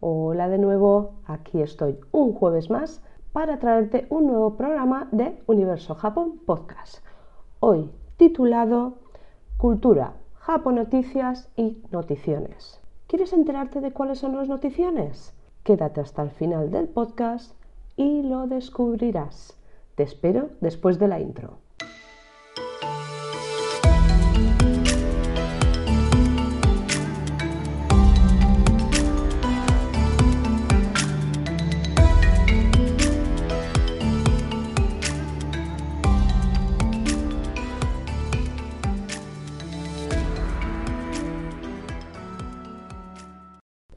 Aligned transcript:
Hola 0.00 0.48
de 0.48 0.58
nuevo, 0.58 1.14
aquí 1.26 1.60
estoy 1.60 1.98
un 2.12 2.32
jueves 2.32 2.70
más 2.70 3.02
para 3.32 3.58
traerte 3.58 4.06
un 4.10 4.28
nuevo 4.28 4.56
programa 4.56 5.08
de 5.10 5.42
Universo 5.48 5.96
Japón 5.96 6.38
Podcast. 6.46 7.04
Hoy 7.58 7.90
titulado 8.16 8.98
Cultura, 9.56 10.12
Japón 10.34 10.76
Noticias 10.76 11.50
y 11.56 11.82
Noticiones. 11.90 12.80
¿Quieres 13.08 13.32
enterarte 13.32 13.80
de 13.80 13.90
cuáles 13.90 14.20
son 14.20 14.36
las 14.36 14.46
noticiones? 14.46 15.34
Quédate 15.64 16.00
hasta 16.00 16.22
el 16.22 16.30
final 16.30 16.70
del 16.70 16.86
podcast 16.86 17.60
y 17.96 18.22
lo 18.22 18.46
descubrirás. 18.46 19.58
Te 19.96 20.04
espero 20.04 20.50
después 20.60 21.00
de 21.00 21.08
la 21.08 21.18
intro. 21.18 21.58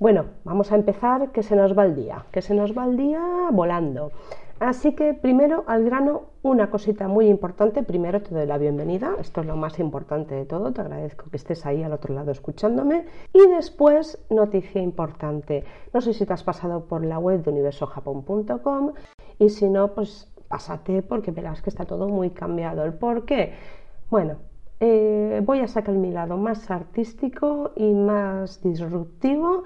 Bueno, 0.01 0.25
vamos 0.45 0.71
a 0.71 0.75
empezar, 0.77 1.31
que 1.31 1.43
se 1.43 1.55
nos 1.55 1.77
va 1.77 1.85
el 1.85 1.93
día, 1.93 2.25
que 2.31 2.41
se 2.41 2.55
nos 2.55 2.75
va 2.75 2.85
el 2.85 2.97
día 2.97 3.21
volando. 3.51 4.11
Así 4.59 4.95
que 4.95 5.13
primero 5.13 5.63
al 5.67 5.85
grano, 5.85 6.23
una 6.41 6.71
cosita 6.71 7.07
muy 7.07 7.27
importante. 7.27 7.83
Primero 7.83 8.19
te 8.19 8.33
doy 8.33 8.47
la 8.47 8.57
bienvenida, 8.57 9.13
esto 9.19 9.41
es 9.41 9.45
lo 9.45 9.55
más 9.57 9.77
importante 9.77 10.33
de 10.33 10.45
todo, 10.45 10.73
te 10.73 10.81
agradezco 10.81 11.29
que 11.29 11.37
estés 11.37 11.67
ahí 11.67 11.83
al 11.83 11.93
otro 11.93 12.15
lado 12.15 12.31
escuchándome. 12.31 13.05
Y 13.31 13.47
después, 13.49 14.17
noticia 14.31 14.81
importante. 14.81 15.65
No 15.93 16.01
sé 16.01 16.15
si 16.15 16.25
te 16.25 16.33
has 16.33 16.43
pasado 16.43 16.85
por 16.85 17.05
la 17.05 17.19
web 17.19 17.43
de 17.43 17.51
universojapón.com 17.51 18.93
y 19.37 19.49
si 19.49 19.69
no, 19.69 19.93
pues 19.93 20.33
pásate 20.47 21.03
porque 21.03 21.29
verás 21.29 21.61
que 21.61 21.69
está 21.69 21.85
todo 21.85 22.09
muy 22.09 22.31
cambiado. 22.31 22.83
¿El 22.85 22.95
por 22.95 23.25
qué? 23.25 23.53
Bueno, 24.09 24.37
eh, 24.79 25.43
voy 25.45 25.59
a 25.59 25.67
sacar 25.67 25.93
mi 25.93 26.09
lado 26.09 26.37
más 26.37 26.71
artístico 26.71 27.69
y 27.75 27.93
más 27.93 28.63
disruptivo 28.63 29.63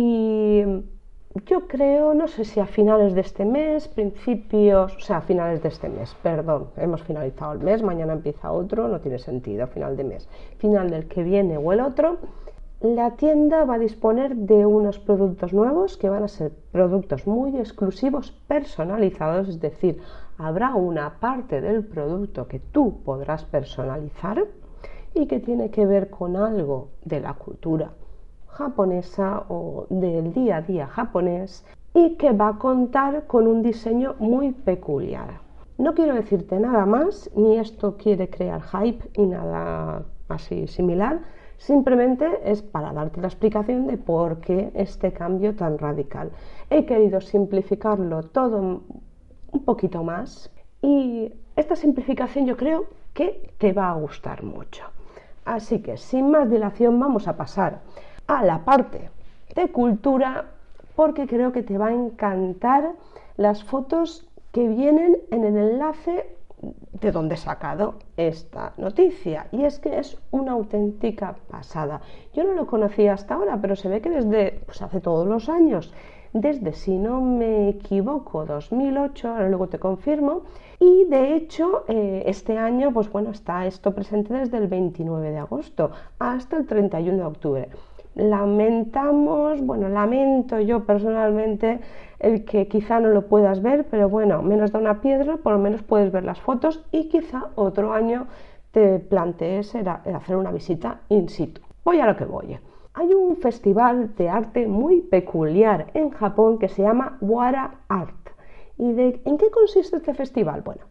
y 0.00 0.62
yo 1.46 1.66
creo, 1.66 2.14
no 2.14 2.28
sé 2.28 2.44
si 2.44 2.60
a 2.60 2.66
finales 2.66 3.14
de 3.14 3.20
este 3.20 3.44
mes, 3.44 3.88
principios, 3.88 4.94
o 4.94 5.00
sea, 5.00 5.16
a 5.16 5.20
finales 5.22 5.60
de 5.60 5.70
este 5.70 5.88
mes, 5.88 6.14
perdón, 6.22 6.68
hemos 6.76 7.02
finalizado 7.02 7.54
el 7.54 7.58
mes, 7.58 7.82
mañana 7.82 8.12
empieza 8.12 8.52
otro, 8.52 8.86
no 8.86 9.00
tiene 9.00 9.18
sentido, 9.18 9.66
final 9.66 9.96
de 9.96 10.04
mes, 10.04 10.28
final 10.58 10.88
del 10.88 11.08
que 11.08 11.24
viene 11.24 11.58
o 11.58 11.72
el 11.72 11.80
otro, 11.80 12.18
la 12.80 13.16
tienda 13.16 13.64
va 13.64 13.74
a 13.74 13.78
disponer 13.80 14.36
de 14.36 14.64
unos 14.66 15.00
productos 15.00 15.52
nuevos 15.52 15.96
que 15.96 16.08
van 16.08 16.22
a 16.22 16.28
ser 16.28 16.52
productos 16.70 17.26
muy 17.26 17.58
exclusivos, 17.58 18.30
personalizados, 18.46 19.48
es 19.48 19.60
decir, 19.60 20.00
habrá 20.36 20.76
una 20.76 21.18
parte 21.18 21.60
del 21.60 21.84
producto 21.84 22.46
que 22.46 22.60
tú 22.60 23.02
podrás 23.02 23.44
personalizar 23.46 24.44
y 25.12 25.26
que 25.26 25.40
tiene 25.40 25.72
que 25.72 25.86
ver 25.86 26.08
con 26.08 26.36
algo 26.36 26.90
de 27.04 27.18
la 27.18 27.34
cultura 27.34 27.90
japonesa 28.48 29.44
o 29.48 29.86
del 29.90 30.32
día 30.32 30.56
a 30.56 30.62
día 30.62 30.86
japonés 30.86 31.64
y 31.94 32.16
que 32.16 32.32
va 32.32 32.48
a 32.48 32.58
contar 32.58 33.26
con 33.26 33.46
un 33.46 33.62
diseño 33.62 34.14
muy 34.18 34.52
peculiar. 34.52 35.40
No 35.78 35.94
quiero 35.94 36.14
decirte 36.14 36.58
nada 36.58 36.86
más, 36.86 37.30
ni 37.36 37.58
esto 37.58 37.96
quiere 37.96 38.28
crear 38.28 38.62
hype 38.62 39.10
y 39.14 39.26
nada 39.26 40.02
así 40.28 40.66
similar, 40.66 41.20
simplemente 41.56 42.26
es 42.44 42.62
para 42.62 42.92
darte 42.92 43.20
la 43.20 43.28
explicación 43.28 43.86
de 43.86 43.96
por 43.96 44.40
qué 44.40 44.70
este 44.74 45.12
cambio 45.12 45.54
tan 45.54 45.78
radical. 45.78 46.30
He 46.70 46.84
querido 46.84 47.20
simplificarlo 47.20 48.24
todo 48.24 48.82
un 49.52 49.64
poquito 49.64 50.02
más 50.02 50.50
y 50.82 51.32
esta 51.56 51.76
simplificación 51.76 52.46
yo 52.46 52.56
creo 52.56 52.86
que 53.14 53.52
te 53.58 53.72
va 53.72 53.90
a 53.90 53.94
gustar 53.94 54.42
mucho. 54.42 54.84
Así 55.44 55.80
que 55.80 55.96
sin 55.96 56.30
más 56.30 56.50
dilación 56.50 57.00
vamos 57.00 57.26
a 57.26 57.36
pasar 57.36 57.80
a 58.28 58.44
la 58.44 58.64
parte 58.64 59.10
de 59.54 59.72
cultura 59.72 60.44
porque 60.94 61.26
creo 61.26 61.50
que 61.50 61.62
te 61.62 61.78
va 61.78 61.86
a 61.86 61.92
encantar 61.92 62.92
las 63.36 63.64
fotos 63.64 64.28
que 64.52 64.68
vienen 64.68 65.16
en 65.30 65.44
el 65.44 65.56
enlace 65.56 66.36
de 67.00 67.12
donde 67.12 67.36
he 67.36 67.38
sacado 67.38 67.94
esta 68.16 68.74
noticia 68.76 69.46
y 69.50 69.64
es 69.64 69.78
que 69.78 69.98
es 69.98 70.18
una 70.30 70.52
auténtica 70.52 71.36
pasada. 71.50 72.02
Yo 72.34 72.44
no 72.44 72.52
lo 72.52 72.66
conocía 72.66 73.14
hasta 73.14 73.34
ahora, 73.34 73.58
pero 73.60 73.76
se 73.76 73.88
ve 73.88 74.00
que 74.02 74.10
desde 74.10 74.60
pues, 74.66 74.82
hace 74.82 75.00
todos 75.00 75.26
los 75.26 75.48
años, 75.48 75.94
desde 76.32 76.72
si 76.72 76.98
no 76.98 77.22
me 77.22 77.70
equivoco 77.70 78.44
2008, 78.44 79.28
ahora 79.28 79.48
luego 79.48 79.68
te 79.68 79.78
confirmo, 79.78 80.42
y 80.80 81.06
de 81.06 81.34
hecho 81.34 81.84
eh, 81.88 82.24
este 82.26 82.58
año 82.58 82.92
pues 82.92 83.10
bueno 83.10 83.30
está 83.30 83.66
esto 83.66 83.94
presente 83.94 84.34
desde 84.34 84.58
el 84.58 84.66
29 84.66 85.30
de 85.30 85.38
agosto 85.38 85.92
hasta 86.18 86.56
el 86.56 86.66
31 86.66 87.16
de 87.16 87.24
octubre 87.24 87.68
lamentamos, 88.18 89.62
bueno, 89.62 89.88
lamento 89.88 90.60
yo 90.60 90.84
personalmente 90.84 91.80
el 92.18 92.44
que 92.44 92.66
quizá 92.66 93.00
no 93.00 93.08
lo 93.08 93.28
puedas 93.28 93.62
ver, 93.62 93.86
pero 93.90 94.08
bueno, 94.08 94.42
menos 94.42 94.72
da 94.72 94.80
una 94.80 95.00
piedra, 95.00 95.36
por 95.36 95.52
lo 95.52 95.58
menos 95.58 95.82
puedes 95.82 96.12
ver 96.12 96.24
las 96.24 96.40
fotos 96.40 96.84
y 96.90 97.08
quizá 97.08 97.46
otro 97.54 97.92
año 97.92 98.26
te 98.72 98.98
plantees 98.98 99.74
hacer 99.74 100.36
una 100.36 100.50
visita 100.50 101.00
in 101.08 101.28
situ. 101.28 101.62
Voy 101.84 102.00
a 102.00 102.06
lo 102.06 102.16
que 102.16 102.24
voy. 102.24 102.58
Hay 102.94 103.14
un 103.14 103.36
festival 103.36 104.14
de 104.16 104.28
arte 104.28 104.66
muy 104.66 105.00
peculiar 105.00 105.86
en 105.94 106.10
Japón 106.10 106.58
que 106.58 106.68
se 106.68 106.82
llama 106.82 107.16
Wara 107.20 107.82
Art. 107.88 108.30
¿Y 108.76 108.90
en 108.90 109.38
qué 109.38 109.50
consiste 109.50 109.96
este 109.96 110.14
festival? 110.14 110.62
Bueno, 110.62 110.82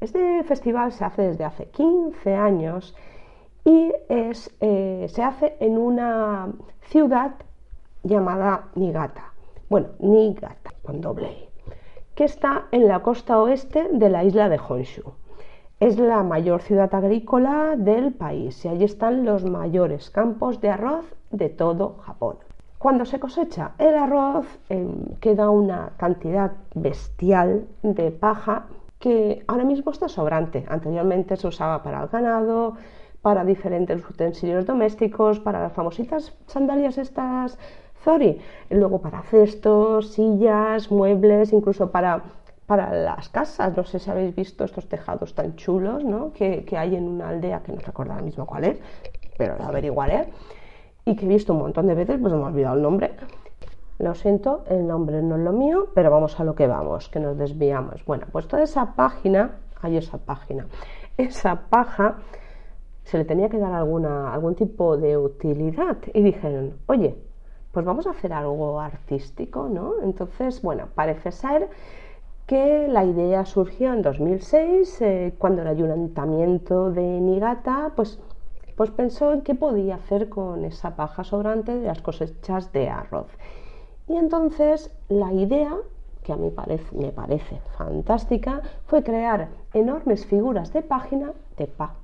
este 0.00 0.44
festival 0.44 0.92
se 0.92 1.04
hace 1.04 1.22
desde 1.22 1.44
hace 1.44 1.66
15 1.66 2.34
años 2.34 2.94
y 3.66 3.92
eh, 4.08 5.06
se 5.08 5.22
hace 5.24 5.56
en 5.58 5.76
una 5.76 6.52
ciudad 6.82 7.32
llamada 8.04 8.68
Niigata. 8.76 9.32
Bueno, 9.68 9.88
Niigata, 9.98 10.70
con 10.84 11.00
doble 11.00 11.26
e, 11.26 11.48
que 12.14 12.24
está 12.24 12.66
en 12.70 12.86
la 12.86 13.00
costa 13.02 13.40
oeste 13.40 13.88
de 13.92 14.08
la 14.08 14.22
isla 14.22 14.48
de 14.48 14.60
Honshu. 14.60 15.12
Es 15.80 15.98
la 15.98 16.22
mayor 16.22 16.62
ciudad 16.62 16.94
agrícola 16.94 17.74
del 17.76 18.14
país 18.14 18.64
y 18.64 18.68
allí 18.68 18.84
están 18.84 19.24
los 19.24 19.44
mayores 19.44 20.10
campos 20.10 20.60
de 20.60 20.70
arroz 20.70 21.04
de 21.32 21.48
todo 21.48 21.96
Japón. 22.06 22.36
Cuando 22.78 23.04
se 23.04 23.18
cosecha 23.18 23.72
el 23.78 23.96
arroz 23.96 24.46
em, 24.68 25.16
queda 25.18 25.50
una 25.50 25.90
cantidad 25.96 26.52
bestial 26.76 27.66
de 27.82 28.12
paja 28.12 28.66
que 29.00 29.42
ahora 29.48 29.64
mismo 29.64 29.90
está 29.90 30.08
sobrante. 30.08 30.64
Anteriormente 30.68 31.36
se 31.36 31.48
usaba 31.48 31.82
para 31.82 32.02
el 32.02 32.08
ganado, 32.08 32.76
para 33.26 33.44
diferentes 33.44 34.08
utensilios 34.08 34.66
domésticos, 34.66 35.40
para 35.40 35.60
las 35.60 35.72
famositas 35.72 36.32
sandalias 36.46 36.96
estas 36.96 37.58
Zori, 38.04 38.38
luego 38.70 39.00
para 39.00 39.20
cestos, 39.22 40.12
sillas, 40.12 40.92
muebles, 40.92 41.52
incluso 41.52 41.90
para, 41.90 42.22
para 42.66 42.92
las 42.94 43.28
casas. 43.28 43.76
No 43.76 43.82
sé 43.82 43.98
si 43.98 44.08
habéis 44.12 44.32
visto 44.32 44.62
estos 44.62 44.88
tejados 44.88 45.34
tan 45.34 45.56
chulos 45.56 46.04
¿no? 46.04 46.32
que, 46.32 46.64
hay 46.78 46.94
en 46.94 47.08
una 47.08 47.30
aldea 47.30 47.64
que 47.64 47.72
no 47.72 47.80
recuerdo 47.80 48.12
ahora 48.12 48.24
mismo 48.24 48.46
cuál 48.46 48.62
es, 48.62 48.78
pero 49.36 49.58
lo 49.58 49.64
averiguaré. 49.64 50.28
Y 51.04 51.16
que 51.16 51.24
he 51.24 51.28
visto 51.28 51.52
un 51.52 51.58
montón 51.58 51.88
de 51.88 51.96
veces, 51.96 52.20
pues 52.20 52.32
me 52.32 52.38
he 52.38 52.44
olvidado 52.44 52.76
el 52.76 52.82
nombre. 52.82 53.10
Lo 53.98 54.14
siento, 54.14 54.62
el 54.68 54.86
nombre 54.86 55.20
no 55.20 55.34
es 55.34 55.42
lo 55.42 55.50
mío, 55.50 55.88
pero 55.96 56.12
vamos 56.12 56.38
a 56.38 56.44
lo 56.44 56.54
que 56.54 56.68
vamos, 56.68 57.08
que 57.08 57.18
nos 57.18 57.36
desviamos. 57.36 58.04
Bueno, 58.04 58.28
pues 58.30 58.46
toda 58.46 58.62
esa 58.62 58.94
página, 58.94 59.56
hay 59.82 59.96
esa 59.96 60.18
página, 60.18 60.68
esa 61.18 61.62
paja 61.68 62.18
se 63.06 63.18
le 63.18 63.24
tenía 63.24 63.48
que 63.48 63.58
dar 63.58 63.72
alguna, 63.72 64.34
algún 64.34 64.56
tipo 64.56 64.96
de 64.96 65.16
utilidad. 65.16 65.96
Y 66.12 66.22
dijeron, 66.22 66.74
oye, 66.86 67.16
pues 67.70 67.86
vamos 67.86 68.06
a 68.08 68.10
hacer 68.10 68.32
algo 68.32 68.80
artístico, 68.80 69.68
¿no? 69.68 70.02
Entonces, 70.02 70.60
bueno, 70.60 70.88
parece 70.94 71.30
ser 71.30 71.70
que 72.46 72.88
la 72.88 73.04
idea 73.04 73.44
surgió 73.44 73.92
en 73.92 74.02
2006, 74.02 75.02
eh, 75.02 75.34
cuando 75.38 75.62
el 75.62 75.68
ayuntamiento 75.68 76.90
de 76.90 77.20
Nigata, 77.20 77.92
pues, 77.94 78.18
pues 78.76 78.90
pensó 78.90 79.32
en 79.32 79.42
qué 79.42 79.54
podía 79.54 79.94
hacer 79.94 80.28
con 80.28 80.64
esa 80.64 80.96
paja 80.96 81.22
sobrante 81.22 81.76
de 81.76 81.86
las 81.86 82.02
cosechas 82.02 82.72
de 82.72 82.88
arroz. 82.88 83.28
Y 84.08 84.16
entonces 84.16 84.92
la 85.08 85.32
idea 85.32 85.76
que 86.26 86.32
a 86.32 86.36
mí 86.36 86.52
me 86.92 87.12
parece 87.12 87.60
fantástica, 87.78 88.60
fue 88.86 89.04
crear 89.04 89.48
enormes 89.72 90.26
figuras 90.26 90.72
de 90.72 90.82
página 90.82 91.30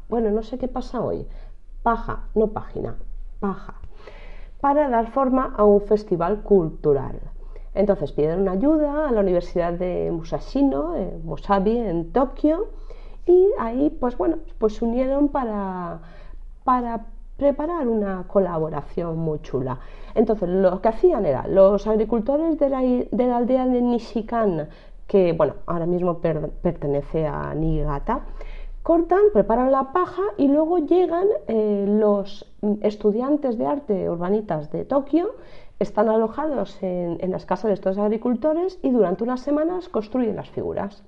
Bueno, 0.09 0.31
no 0.31 0.43
sé 0.43 0.59
qué 0.59 0.69
pasa 0.69 1.01
hoy. 1.03 1.27
Paja, 1.83 2.29
no 2.35 2.49
página, 2.49 2.97
paja. 3.41 3.75
Para 4.61 4.89
dar 4.89 5.11
forma 5.11 5.55
a 5.57 5.65
un 5.65 5.81
festival 5.83 6.43
cultural. 6.43 7.21
Entonces 7.75 8.13
pidieron 8.13 8.49
ayuda 8.49 9.09
a 9.09 9.13
la 9.13 9.21
Universidad 9.21 9.73
de 9.73 10.11
Musashino, 10.13 10.95
en 10.95 11.25
Musabi, 11.25 11.77
en 11.77 12.13
Tokio, 12.13 12.69
y 13.27 13.49
ahí, 13.59 13.91
pues 13.91 14.17
bueno, 14.17 14.39
pues 14.59 14.77
se 14.77 14.85
unieron 14.85 15.29
para, 15.29 16.01
para 16.65 17.07
preparar 17.37 17.89
una 17.89 18.25
colaboración 18.27 19.19
muy 19.19 19.41
chula. 19.41 19.79
Entonces, 20.15 20.49
lo 20.49 20.81
que 20.81 20.89
hacían 20.89 21.25
era 21.25 21.47
los 21.47 21.87
agricultores 21.87 22.59
de 22.59 22.69
la, 22.69 22.81
de 22.81 23.27
la 23.27 23.37
aldea 23.39 23.67
de 23.67 23.81
Nishikan, 23.81 24.69
que 25.07 25.33
bueno, 25.33 25.55
ahora 25.67 25.87
mismo 25.87 26.19
pertenece 26.19 27.27
a 27.27 27.55
Niigata, 27.55 28.23
cortan, 28.83 29.21
preparan 29.33 29.71
la 29.71 29.93
paja 29.93 30.23
y 30.37 30.49
luego 30.49 30.79
llegan 30.79 31.27
eh, 31.47 31.85
los 31.89 32.53
estudiantes 32.83 33.59
de 33.59 33.67
arte 33.67 34.11
urbanitas 34.11 34.71
de 34.73 34.85
Tokio, 34.85 35.35
están 35.79 36.09
alojados 36.09 36.83
en, 36.83 37.19
en 37.21 37.31
las 37.31 37.47
casas 37.47 37.69
de 37.69 37.75
estos 37.75 37.99
agricultores 37.99 38.79
y 38.83 38.91
durante 38.91 39.25
unas 39.25 39.41
semanas 39.41 39.89
construyen 39.89 40.37
las 40.37 40.51
figuras. 40.51 41.03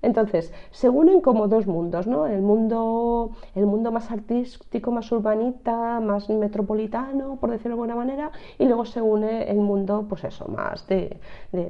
Entonces, 0.00 0.52
se 0.70 0.88
unen 0.88 1.20
como 1.20 1.48
dos 1.48 1.66
mundos, 1.66 2.06
¿no? 2.06 2.26
El 2.26 2.42
mundo, 2.42 3.32
el 3.54 3.66
mundo 3.66 3.90
más 3.90 4.10
artístico, 4.10 4.92
más 4.92 5.10
urbanita, 5.10 6.00
más 6.00 6.28
metropolitano, 6.30 7.36
por 7.36 7.50
decirlo 7.50 7.76
de 7.76 7.82
alguna 7.82 7.96
manera, 7.96 8.30
y 8.58 8.66
luego 8.66 8.84
se 8.84 9.02
une 9.02 9.50
el 9.50 9.58
mundo, 9.58 10.06
pues 10.08 10.24
eso, 10.24 10.46
más 10.48 10.86
de, 10.86 11.18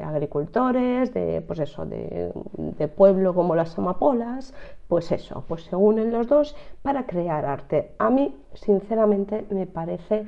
agricultores, 0.04 1.14
de, 1.14 1.40
pues 1.40 1.58
eso, 1.60 1.86
de, 1.86 2.32
de, 2.56 2.88
pueblo 2.88 3.34
como 3.34 3.54
las 3.54 3.78
amapolas, 3.78 4.52
pues 4.88 5.10
eso, 5.12 5.44
pues 5.48 5.62
se 5.64 5.76
unen 5.76 6.12
los 6.12 6.28
dos 6.28 6.54
para 6.82 7.06
crear 7.06 7.46
arte. 7.46 7.92
A 7.98 8.10
mí, 8.10 8.36
sinceramente, 8.54 9.46
me 9.50 9.66
parece 9.66 10.26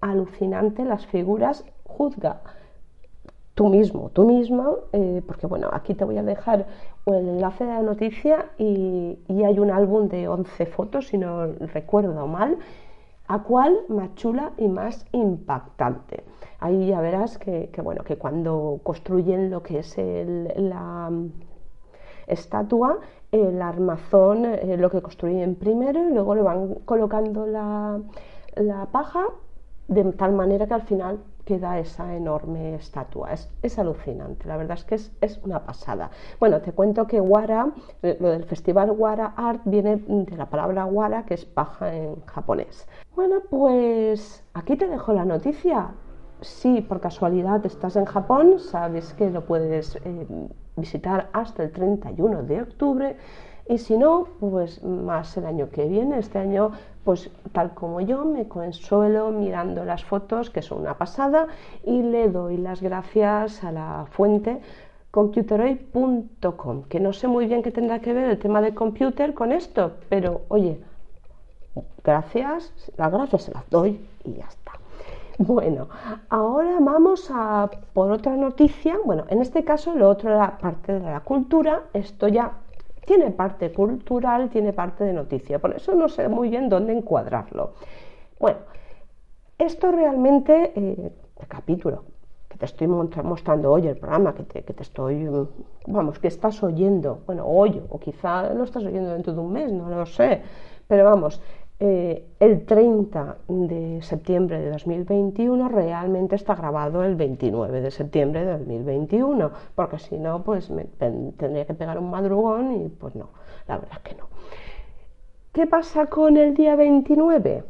alucinante 0.00 0.84
las 0.84 1.06
figuras 1.06 1.64
juzga 1.84 2.40
tú 3.58 3.68
mismo, 3.68 4.08
tú 4.10 4.24
misma, 4.24 4.70
eh, 4.92 5.20
porque 5.26 5.48
bueno, 5.48 5.68
aquí 5.72 5.92
te 5.92 6.04
voy 6.04 6.16
a 6.16 6.22
dejar 6.22 6.66
el 7.06 7.28
enlace 7.28 7.64
de 7.64 7.72
la 7.72 7.82
noticia 7.82 8.46
y, 8.56 9.18
hay 9.28 9.58
un 9.58 9.72
álbum 9.72 10.06
de 10.08 10.28
11 10.28 10.66
fotos, 10.66 11.08
si 11.08 11.18
no 11.18 11.46
recuerdo 11.74 12.28
mal, 12.28 12.58
a 13.26 13.42
cuál 13.42 13.76
más 13.88 14.14
chula 14.14 14.52
y 14.58 14.68
más 14.68 15.04
impactante. 15.10 16.22
Ahí 16.60 16.86
ya 16.86 17.00
verás 17.00 17.36
que, 17.36 17.68
bueno, 17.82 18.04
que 18.04 18.16
cuando 18.16 18.78
construyen 18.84 19.50
lo 19.50 19.60
que 19.64 19.80
es 19.80 19.96
la 19.98 21.10
mm, 21.10 21.32
estatua, 22.28 23.00
el 23.32 23.60
armazón 23.60 24.44
eh, 24.44 24.76
lo 24.76 24.88
que 24.88 25.02
construyen 25.02 25.56
primero 25.56 26.08
y 26.08 26.12
luego 26.12 26.36
le 26.36 26.42
van 26.42 26.74
colocando 26.84 27.44
la, 27.44 27.98
la 28.54 28.86
paja 28.86 29.24
de 29.88 30.04
tal 30.12 30.32
manera 30.34 30.68
que 30.68 30.74
al 30.74 30.82
final 30.82 31.18
queda 31.48 31.78
esa 31.78 32.14
enorme 32.14 32.74
estatua. 32.74 33.30
Es, 33.62 33.78
alucinante, 33.78 34.46
la 34.46 34.58
verdad 34.58 34.76
es 34.76 34.84
que 34.84 34.96
es, 34.96 35.40
una 35.42 35.64
pasada. 35.64 36.10
Bueno, 36.38 36.60
te 36.60 36.72
cuento 36.72 37.06
que 37.06 37.22
Wara, 37.22 37.72
eh, 38.02 38.18
lo 38.20 38.28
del 38.28 38.44
festival 38.44 38.90
Wara 38.90 39.32
Art 39.34 39.62
viene 39.64 39.96
de 39.96 40.36
la 40.36 40.50
palabra 40.50 40.84
Wara, 40.84 41.24
que 41.24 41.32
es 41.32 41.46
paja 41.46 41.94
en 41.94 42.20
japonés. 42.26 42.86
Bueno, 43.16 43.36
pues 43.48 44.44
aquí 44.52 44.76
te 44.76 44.88
dejo 44.88 45.14
la 45.14 45.24
noticia. 45.24 45.94
Si 46.42 46.82
por 46.82 47.00
casualidad 47.00 47.64
estás 47.64 47.96
en 47.96 48.04
Japón, 48.04 48.58
sabes 48.58 49.14
que 49.14 49.30
lo 49.30 49.46
puedes 49.46 49.96
eh, 50.04 50.26
visitar 50.76 51.30
hasta 51.32 51.62
el 51.62 51.72
31 51.72 52.42
de 52.42 52.60
octubre 52.60 53.16
y 53.68 53.78
si 53.78 53.98
no, 53.98 54.26
pues 54.40 54.82
más 54.82 55.36
el 55.36 55.46
año 55.46 55.68
que 55.70 55.86
viene. 55.86 56.18
Este 56.18 56.38
año, 56.38 56.72
pues 57.04 57.30
tal 57.52 57.74
como 57.74 58.00
yo, 58.00 58.24
me 58.24 58.48
consuelo 58.48 59.30
mirando 59.30 59.84
las 59.84 60.04
fotos, 60.04 60.50
que 60.50 60.62
son 60.62 60.80
una 60.80 60.96
pasada, 60.96 61.48
y 61.84 62.02
le 62.02 62.28
doy 62.28 62.56
las 62.56 62.80
gracias 62.80 63.62
a 63.64 63.72
la 63.72 64.06
fuente 64.10 64.60
computeroid.com, 65.10 66.84
que 66.84 67.00
no 67.00 67.12
sé 67.12 67.28
muy 67.28 67.46
bien 67.46 67.62
qué 67.62 67.70
tendrá 67.70 67.98
que 68.00 68.12
ver 68.12 68.30
el 68.30 68.38
tema 68.38 68.60
de 68.60 68.74
computer 68.74 69.34
con 69.34 69.52
esto, 69.52 69.92
pero 70.08 70.42
oye, 70.48 70.80
gracias, 72.04 72.72
las 72.96 73.10
gracias 73.10 73.42
se 73.44 73.52
las 73.52 73.68
doy 73.70 74.00
y 74.24 74.34
ya 74.34 74.44
está. 74.44 74.72
Bueno, 75.38 75.88
ahora 76.28 76.78
vamos 76.80 77.30
a 77.32 77.70
por 77.92 78.10
otra 78.10 78.36
noticia. 78.36 78.96
Bueno, 79.04 79.24
en 79.28 79.40
este 79.40 79.62
caso 79.62 79.94
lo 79.94 80.08
otro 80.08 80.30
era 80.30 80.58
parte 80.58 80.92
de 80.92 81.00
la 81.00 81.20
cultura, 81.20 81.84
esto 81.92 82.26
ya 82.28 82.52
tiene 83.08 83.30
parte 83.30 83.72
cultural, 83.72 84.50
tiene 84.50 84.74
parte 84.74 85.02
de 85.02 85.14
noticia. 85.14 85.58
Por 85.58 85.74
eso 85.74 85.94
no 85.94 86.10
sé 86.10 86.28
muy 86.28 86.50
bien 86.50 86.68
dónde 86.68 86.92
encuadrarlo. 86.92 87.72
Bueno, 88.38 88.58
esto 89.56 89.90
realmente, 89.90 90.72
eh, 90.76 91.10
el 91.40 91.48
capítulo 91.48 92.04
que 92.50 92.58
te 92.58 92.66
estoy 92.66 92.86
mostrando 92.86 93.72
hoy, 93.72 93.86
el 93.86 93.96
programa 93.96 94.34
que 94.34 94.42
te, 94.42 94.62
que 94.62 94.74
te 94.74 94.82
estoy, 94.82 95.26
vamos, 95.86 96.18
que 96.18 96.28
estás 96.28 96.62
oyendo, 96.62 97.20
bueno, 97.26 97.46
hoy, 97.46 97.82
o 97.88 97.98
quizá 97.98 98.52
lo 98.52 98.64
estás 98.64 98.84
oyendo 98.84 99.10
dentro 99.12 99.32
de 99.32 99.40
un 99.40 99.52
mes, 99.52 99.72
no 99.72 99.88
lo 99.88 100.04
sé, 100.04 100.42
pero 100.86 101.04
vamos, 101.04 101.40
eh, 101.80 102.26
el 102.40 102.66
30 102.66 103.36
de 103.46 104.02
septiembre 104.02 104.60
de 104.60 104.70
2021 104.70 105.68
realmente 105.68 106.34
está 106.34 106.56
grabado 106.56 107.04
el 107.04 107.14
29 107.14 107.80
de 107.80 107.90
septiembre 107.92 108.44
de 108.44 108.58
2021, 108.58 109.52
porque 109.76 110.00
si 110.00 110.18
no, 110.18 110.42
pues 110.42 110.70
me, 110.70 110.84
tendría 110.84 111.66
que 111.66 111.74
pegar 111.74 112.00
un 112.00 112.10
madrugón 112.10 112.72
y 112.82 112.88
pues 112.88 113.14
no, 113.14 113.28
la 113.68 113.78
verdad 113.78 113.98
que 114.02 114.16
no. 114.16 114.26
¿Qué 115.52 115.68
pasa 115.68 116.06
con 116.06 116.36
el 116.36 116.54
día 116.54 116.74
29? 116.74 117.62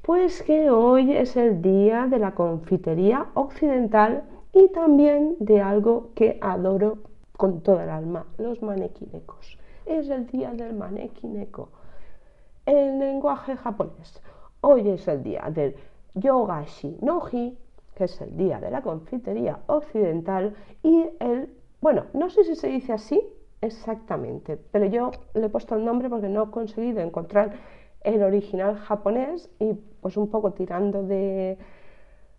Pues 0.00 0.44
que 0.44 0.70
hoy 0.70 1.16
es 1.16 1.36
el 1.36 1.60
día 1.60 2.06
de 2.06 2.20
la 2.20 2.36
confitería 2.36 3.26
occidental 3.34 4.22
y 4.52 4.68
también 4.68 5.34
de 5.40 5.60
algo 5.60 6.10
que 6.14 6.38
adoro 6.40 6.98
con 7.36 7.62
toda 7.62 7.82
el 7.82 7.90
alma, 7.90 8.26
los 8.38 8.62
manequinecos. 8.62 9.58
Es 9.86 10.08
el 10.08 10.28
día 10.28 10.52
del 10.52 10.74
manequineco 10.74 11.68
en 12.66 12.98
lenguaje 12.98 13.56
japonés. 13.56 14.22
Hoy 14.60 14.88
es 14.90 15.06
el 15.08 15.22
día 15.22 15.48
del 15.50 15.76
Yogashi 16.14 16.98
Noji, 17.00 17.56
que 17.94 18.04
es 18.04 18.20
el 18.20 18.36
día 18.36 18.60
de 18.60 18.70
la 18.70 18.82
confitería 18.82 19.60
occidental, 19.66 20.54
y 20.82 21.08
el, 21.20 21.54
bueno, 21.80 22.06
no 22.12 22.28
sé 22.28 22.44
si 22.44 22.56
se 22.56 22.68
dice 22.68 22.92
así 22.92 23.22
exactamente, 23.60 24.58
pero 24.70 24.86
yo 24.86 25.12
le 25.34 25.46
he 25.46 25.48
puesto 25.48 25.76
el 25.76 25.84
nombre 25.84 26.10
porque 26.10 26.28
no 26.28 26.44
he 26.44 26.50
conseguido 26.50 27.00
encontrar 27.00 27.52
el 28.02 28.22
original 28.22 28.76
japonés 28.76 29.48
y 29.58 29.74
pues 30.00 30.16
un 30.16 30.28
poco 30.28 30.52
tirando 30.52 31.02
de, 31.02 31.58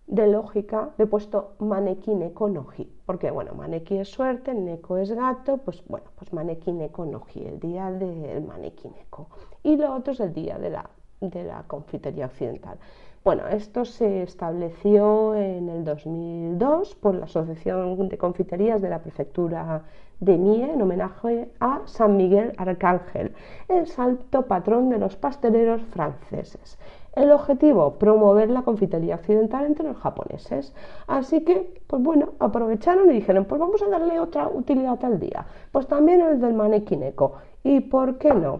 de 0.07 0.27
lógica 0.27 0.91
le 0.97 1.03
he 1.03 1.07
puesto 1.07 1.55
maneki 1.59 2.15
neko 2.15 2.47
noji, 2.49 2.89
porque 3.05 3.29
bueno, 3.29 3.53
maneki 3.53 3.97
es 3.97 4.09
suerte, 4.09 4.53
neko 4.53 4.97
es 4.97 5.11
gato, 5.11 5.57
pues 5.57 5.83
bueno, 5.87 6.07
pues 6.15 6.31
maneki 6.31 6.71
neko 6.71 7.05
noji, 7.05 7.45
el 7.45 7.59
día 7.59 7.91
del 7.91 8.41
maneki 8.41 8.87
neko. 8.89 9.27
Y 9.63 9.75
lo 9.75 9.93
otro 9.93 10.13
es 10.13 10.19
el 10.21 10.33
día 10.33 10.57
de 10.57 10.69
la, 10.69 10.89
de 11.19 11.43
la 11.43 11.63
confitería 11.63 12.27
occidental. 12.27 12.77
Bueno, 13.25 13.45
esto 13.49 13.83
se 13.83 14.23
estableció 14.23 15.35
en 15.35 15.67
el 15.67 15.83
2002 15.83 16.95
por 16.95 17.15
la 17.15 17.25
Asociación 17.25 18.07
de 18.07 18.17
Confiterías 18.17 18.81
de 18.81 18.89
la 18.89 19.01
Prefectura 19.01 19.83
de 20.21 20.37
Mie 20.37 20.71
en 20.71 20.81
homenaje 20.81 21.51
a 21.59 21.81
San 21.85 22.15
Miguel 22.15 22.53
Arcángel, 22.55 23.35
el 23.67 23.85
santo 23.87 24.43
patrón 24.43 24.89
de 24.89 24.99
los 24.99 25.17
pasteleros 25.17 25.81
franceses. 25.87 26.79
El 27.17 27.31
objetivo, 27.31 27.95
promover 27.97 28.51
la 28.51 28.61
confitería 28.61 29.15
occidental 29.15 29.65
entre 29.65 29.87
los 29.87 29.97
japoneses. 29.97 30.71
Así 31.07 31.43
que, 31.43 31.81
pues 31.87 32.03
bueno, 32.03 32.33
aprovecharon 32.37 33.09
y 33.09 33.13
dijeron, 33.13 33.45
pues 33.45 33.59
vamos 33.59 33.81
a 33.81 33.89
darle 33.89 34.19
otra 34.19 34.47
utilidad 34.47 35.03
al 35.03 35.19
día. 35.19 35.47
Pues 35.71 35.87
también 35.87 36.21
el 36.21 36.39
del 36.39 36.53
manequineco. 36.53 37.33
¿Y 37.63 37.79
por 37.79 38.19
qué 38.19 38.35
no? 38.35 38.59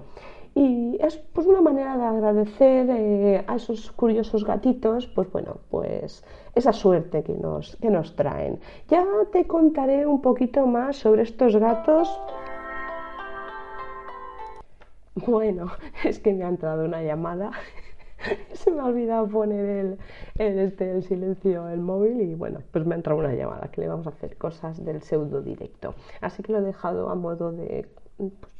Y 0.56 0.98
es 1.00 1.18
pues 1.34 1.46
una 1.46 1.62
manera 1.62 1.98
de 1.98 2.04
agradecer 2.04 2.90
eh, 2.90 3.46
a 3.46 3.58
esos 3.58 3.92
curiosos 3.92 4.44
gatitos, 4.44 5.06
pues 5.06 5.32
bueno, 5.32 5.58
pues 5.70 6.26
esa 6.56 6.74
suerte 6.74 7.22
que 7.22 7.36
nos, 7.36 7.76
que 7.76 7.92
nos 7.92 8.16
traen. 8.16 8.60
Ya 8.88 9.06
te 9.32 9.46
contaré 9.46 10.08
un 10.08 10.20
poquito 10.20 10.66
más 10.66 10.96
sobre 10.96 11.22
estos 11.22 11.56
gatos. 11.58 12.10
Bueno, 15.14 15.68
es 16.04 16.18
que 16.18 16.34
me 16.34 16.44
ha 16.44 16.50
entrado 16.50 16.86
una 16.86 17.04
llamada 17.04 17.52
se 18.54 18.72
me 18.72 18.82
ha 18.82 18.86
olvidado 18.86 19.28
poner 19.28 19.98
el, 20.38 20.60
este, 20.60 20.92
el 20.92 21.04
silencio 21.04 21.68
el 21.70 21.80
móvil 21.80 22.22
y 22.22 22.36
bueno, 22.36 22.62
pues 22.72 22.86
me 22.86 22.96
ha 22.96 22.98
entrado 22.98 23.20
una 23.20 23.34
llamada 23.34 23.70
que 23.70 23.82
le 23.82 23.88
vamos 23.88 24.08
a 24.08 24.12
hacer 24.12 24.38
cosas 24.38 24.84
del 24.84 25.02
pseudo 25.02 25.42
directo. 25.42 25.96
Así 26.22 26.44
que 26.44 26.52
lo 26.52 26.60
he 26.60 26.62
dejado 26.62 27.10
a 27.10 27.16
modo 27.16 27.52
de 27.52 27.88
pues, 28.18 28.54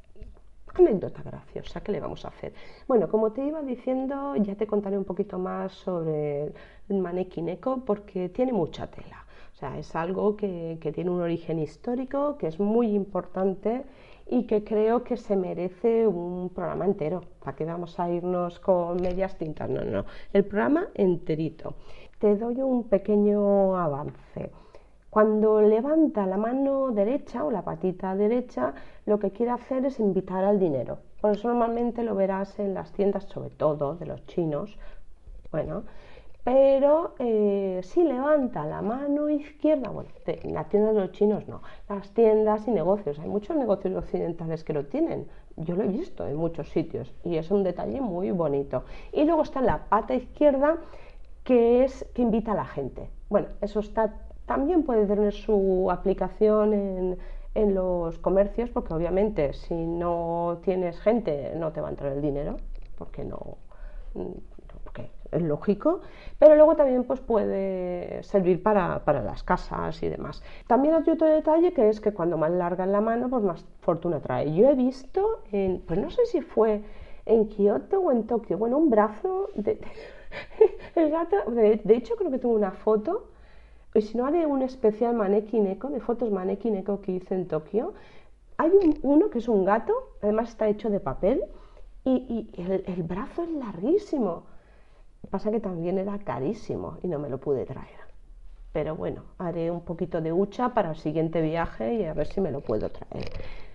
anécdota 0.76 1.24
graciosa, 1.24 1.82
¿qué 1.82 1.92
le 1.92 2.00
vamos 2.00 2.24
a 2.26 2.30
hacer? 2.30 2.54
Bueno, 2.88 3.10
como 3.10 3.32
te 3.32 3.46
iba 3.46 3.62
diciendo, 3.62 4.36
ya 4.36 4.56
te 4.56 4.68
contaré 4.68 4.98
un 4.98 5.06
poquito 5.06 5.40
más 5.40 5.72
sobre 5.72 6.54
el 6.90 7.00
manequineco 7.00 7.84
porque 7.86 8.30
tiene 8.30 8.54
mucha 8.54 8.88
tela. 8.88 9.26
O 9.54 9.60
sea, 9.60 9.78
es 9.80 9.96
algo 9.96 10.38
que, 10.38 10.78
que 10.80 10.92
tiene 10.92 11.10
un 11.10 11.20
origen 11.20 11.58
histórico, 11.58 12.38
que 12.38 12.46
es 12.46 12.60
muy 12.60 12.90
importante 12.94 13.86
y 14.30 14.46
que 14.46 14.64
creo 14.64 15.04
que 15.04 15.18
se 15.18 15.36
merece 15.36 16.08
un 16.08 16.50
programa 16.50 16.86
entero. 16.86 17.22
¿Para 17.44 17.56
qué 17.56 17.66
vamos 17.66 18.00
a 18.00 18.10
irnos 18.10 18.60
con 18.60 19.02
medias 19.02 19.38
tintas? 19.38 19.70
No, 19.70 19.84
no, 19.84 20.06
el 20.34 20.46
programa 20.46 20.88
enterito. 20.94 21.76
Te 22.20 22.36
doy 22.36 22.62
un 22.62 22.86
pequeño 22.86 23.78
avance. 23.78 24.52
Cuando 25.10 25.62
levanta 25.62 26.26
la 26.26 26.38
mano 26.38 26.92
derecha 26.92 27.44
o 27.46 27.52
la 27.52 27.64
patita 27.64 28.16
derecha, 28.16 28.74
lo 29.06 29.18
que 29.18 29.32
quiere 29.32 29.52
hacer 29.52 29.86
es 29.86 30.00
invitar 30.00 30.44
al 30.44 30.60
dinero. 30.60 31.00
Por 31.22 31.32
eso 31.32 31.48
normalmente 31.48 32.04
lo 32.04 32.14
verás 32.16 32.60
en 32.60 32.74
las 32.74 32.92
tiendas, 32.92 33.24
sobre 33.26 33.50
todo 33.50 33.96
de 33.96 34.06
los 34.06 34.26
chinos, 34.28 34.78
Bueno, 35.50 35.84
pero 36.48 37.14
eh, 37.20 37.82
si 37.84 38.06
levanta 38.06 38.66
la 38.66 38.82
mano 38.82 39.30
izquierda, 39.30 39.90
bueno, 39.90 40.08
en 40.26 40.54
las 40.54 40.70
tiendas 40.70 40.96
de 40.96 41.02
los 41.02 41.12
chinos 41.12 41.46
no, 41.46 41.62
las 41.90 42.10
tiendas 42.12 42.66
y 42.70 42.72
negocios, 42.72 43.20
hay 43.20 43.28
muchos 43.28 43.58
negocios 43.58 43.94
occidentales 43.94 44.64
que 44.64 44.72
lo 44.72 44.86
tienen, 44.86 45.28
yo 45.58 45.76
lo 45.76 45.84
he 45.84 45.88
visto 45.88 46.26
en 46.26 46.38
muchos 46.38 46.70
sitios 46.70 47.14
y 47.26 47.36
es 47.36 47.52
un 47.52 47.64
detalle 47.64 48.00
muy 48.00 48.32
bonito. 48.32 48.86
Y 49.12 49.26
luego 49.26 49.42
está 49.42 49.60
la 49.60 49.90
pata 49.90 50.14
izquierda 50.14 50.78
que 51.44 51.84
es 51.84 52.06
que 52.14 52.22
invita 52.22 52.54
a 52.54 52.56
la 52.56 52.66
gente. 52.66 53.10
Bueno, 53.28 53.50
eso 53.60 53.82
también 54.46 54.84
puede 54.84 55.06
tener 55.06 55.34
su 55.34 55.92
aplicación 55.92 56.74
en, 56.74 57.18
los 57.76 58.20
comercios, 58.20 58.70
porque 58.70 58.94
obviamente 58.94 59.52
si 59.52 59.76
no 59.76 60.60
tienes 60.64 60.98
gente 61.02 61.52
no 61.58 61.74
te 61.74 61.82
va 61.82 61.88
a 61.88 61.92
entrar 61.92 62.14
el 62.14 62.22
dinero, 62.22 62.56
porque 62.98 63.26
no, 63.26 63.58
es 65.32 65.42
lógico, 65.42 66.02
pero 66.40 66.56
luego 66.56 66.76
también 66.76 67.04
pues 67.04 67.20
puede 67.20 68.22
servir 68.24 68.62
para, 68.64 69.02
las 69.06 69.44
casas 69.44 70.02
y 70.04 70.10
demás. 70.10 70.44
También 70.68 70.94
hay 70.96 71.10
otro 71.10 71.28
detalle 71.28 71.74
que 71.74 71.90
es 71.90 72.00
que 72.02 72.14
cuando 72.14 72.38
más 72.38 72.52
larga 72.52 72.84
en 72.84 72.92
la 72.92 73.02
mano, 73.02 73.30
pues 73.30 73.44
más 73.44 73.66
fortuna 73.82 74.20
trae. 74.20 74.54
Yo 74.54 74.70
he 74.70 74.76
visto, 74.76 75.42
en, 75.52 75.82
pues 75.82 76.00
no 76.00 76.10
sé 76.10 76.26
si 76.26 76.42
fue 76.42 76.84
en 77.26 77.48
Kioto 77.48 78.00
o 78.00 78.12
en 78.12 78.26
Tokio, 78.26 78.58
bueno, 78.58 78.78
un 78.78 78.90
brazo 78.90 79.50
de, 79.56 79.80
el 80.96 81.10
gato, 81.10 81.38
de, 81.52 81.82
hecho 81.88 82.16
creo 82.16 82.32
que 82.32 82.40
tengo 82.40 82.56
una 82.56 82.72
foto 82.72 83.30
y 83.94 84.02
si 84.02 84.18
no 84.18 84.26
haré 84.26 84.46
un 84.46 84.62
especial 84.62 85.16
Mannequin 85.16 85.68
Eco, 85.68 85.90
de 85.90 86.00
fotos 86.00 86.32
Mannequin 86.32 86.76
Eco 86.76 87.02
que 87.02 87.14
hice 87.14 87.36
en 87.36 87.48
Tokio. 87.48 87.94
Hay 88.58 88.72
uno 89.02 89.30
que 89.30 89.40
es 89.40 89.48
un 89.48 89.66
gato, 89.66 89.94
además 90.22 90.50
está 90.50 90.68
hecho 90.68 90.90
de 90.90 91.00
papel 91.00 91.44
y, 92.04 92.48
el, 92.58 93.04
brazo 93.04 93.44
es 93.44 93.52
larguísimo. 93.52 94.44
Pasa 95.30 95.52
que 95.52 95.60
también 95.60 95.98
era 95.98 96.18
carísimo 96.20 96.98
y 97.04 97.08
no 97.08 97.20
me 97.20 97.30
lo 97.30 97.40
pude 97.40 97.66
traer. 97.66 98.08
Pero 98.72 98.96
bueno, 98.96 99.24
haré 99.38 99.70
un 99.72 99.82
poquito 99.82 100.22
de 100.22 100.32
hucha 100.32 100.74
para 100.74 100.92
el 100.92 100.96
siguiente 100.96 101.42
viaje 101.42 101.96
y 101.96 102.06
a 102.06 102.14
ver 102.14 102.28
si 102.28 102.42
me 102.42 102.52
lo 102.52 102.62
puedo 102.62 102.90
traer. 102.90 103.30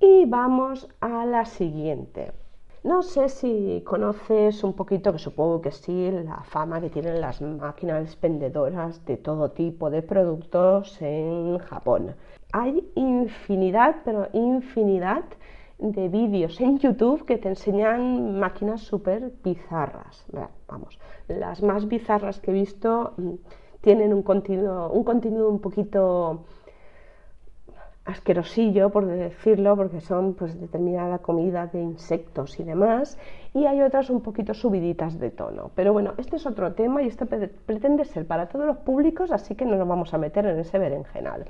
y 0.00 0.24
vamos 0.26 0.88
a 1.00 1.26
la 1.26 1.44
siguiente. 1.44 2.32
No 2.84 3.02
sé 3.02 3.30
si 3.30 3.82
conoces 3.86 4.62
un 4.62 4.74
poquito, 4.74 5.12
que 5.12 5.18
supongo 5.18 5.62
que 5.62 5.70
sí, 5.70 6.10
la 6.10 6.42
fama 6.44 6.80
que 6.80 6.90
tienen 6.90 7.20
las 7.20 7.40
máquinas 7.40 8.04
expendedoras 8.04 9.04
de 9.06 9.16
todo 9.16 9.52
tipo 9.52 9.88
de 9.88 10.02
productos 10.02 11.00
en 11.00 11.58
Japón. 11.58 12.14
Hay 12.56 12.88
infinidad, 12.94 13.96
pero 14.04 14.28
infinidad 14.32 15.24
de 15.76 16.08
vídeos 16.08 16.60
en 16.60 16.78
YouTube 16.78 17.24
que 17.24 17.36
te 17.36 17.48
enseñan 17.48 18.38
máquinas 18.38 18.82
súper 18.82 19.32
bizarras. 19.42 20.24
Vamos, 20.68 21.00
las 21.26 21.64
más 21.64 21.88
bizarras 21.88 22.38
que 22.38 22.52
he 22.52 22.54
visto 22.54 23.14
mm, 23.16 23.32
tienen 23.80 24.14
un 24.14 24.22
contenido 24.22 24.88
un, 24.92 25.02
contenido 25.02 25.48
un 25.48 25.60
poquito 25.60 26.44
asquerosillo, 28.04 28.90
por 28.90 29.06
decirlo, 29.06 29.76
porque 29.76 30.00
son 30.00 30.34
pues 30.34 30.56
determinada 30.60 31.18
comida 31.18 31.66
de 31.66 31.82
insectos 31.82 32.60
y 32.60 32.62
demás, 32.62 33.18
y 33.52 33.66
hay 33.66 33.82
otras 33.82 34.10
un 34.10 34.20
poquito 34.20 34.54
subiditas 34.54 35.18
de 35.18 35.32
tono. 35.32 35.72
Pero 35.74 35.92
bueno, 35.92 36.14
este 36.18 36.36
es 36.36 36.46
otro 36.46 36.72
tema 36.74 37.02
y 37.02 37.08
este 37.08 37.26
pretende 37.26 38.04
ser 38.04 38.28
para 38.28 38.46
todos 38.46 38.64
los 38.64 38.76
públicos, 38.76 39.32
así 39.32 39.56
que 39.56 39.64
no 39.64 39.74
nos 39.74 39.88
vamos 39.88 40.14
a 40.14 40.18
meter 40.18 40.46
en 40.46 40.60
ese 40.60 40.78
berenjenal. 40.78 41.46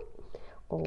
o, 0.67 0.83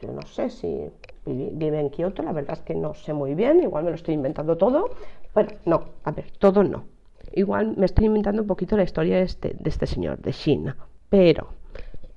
yo 0.00 0.12
no 0.12 0.22
sé 0.22 0.50
si 0.50 0.90
vive 1.26 1.80
en 1.80 1.90
Kioto, 1.90 2.22
la 2.22 2.32
verdad 2.32 2.58
es 2.58 2.62
que 2.62 2.74
no 2.74 2.94
sé 2.94 3.12
muy 3.12 3.34
bien, 3.34 3.62
igual 3.62 3.84
me 3.84 3.90
lo 3.90 3.96
estoy 3.96 4.14
inventando 4.14 4.56
todo. 4.56 4.90
Bueno, 5.34 5.50
no, 5.64 5.84
a 6.04 6.12
ver, 6.12 6.30
todo 6.38 6.62
no. 6.62 6.84
Igual 7.32 7.76
me 7.76 7.86
estoy 7.86 8.06
inventando 8.06 8.42
un 8.42 8.48
poquito 8.48 8.76
la 8.76 8.84
historia 8.84 9.16
de 9.16 9.22
este, 9.22 9.56
de 9.58 9.68
este 9.68 9.86
señor, 9.86 10.18
de 10.18 10.30
Shin, 10.30 10.72
pero 11.10 11.48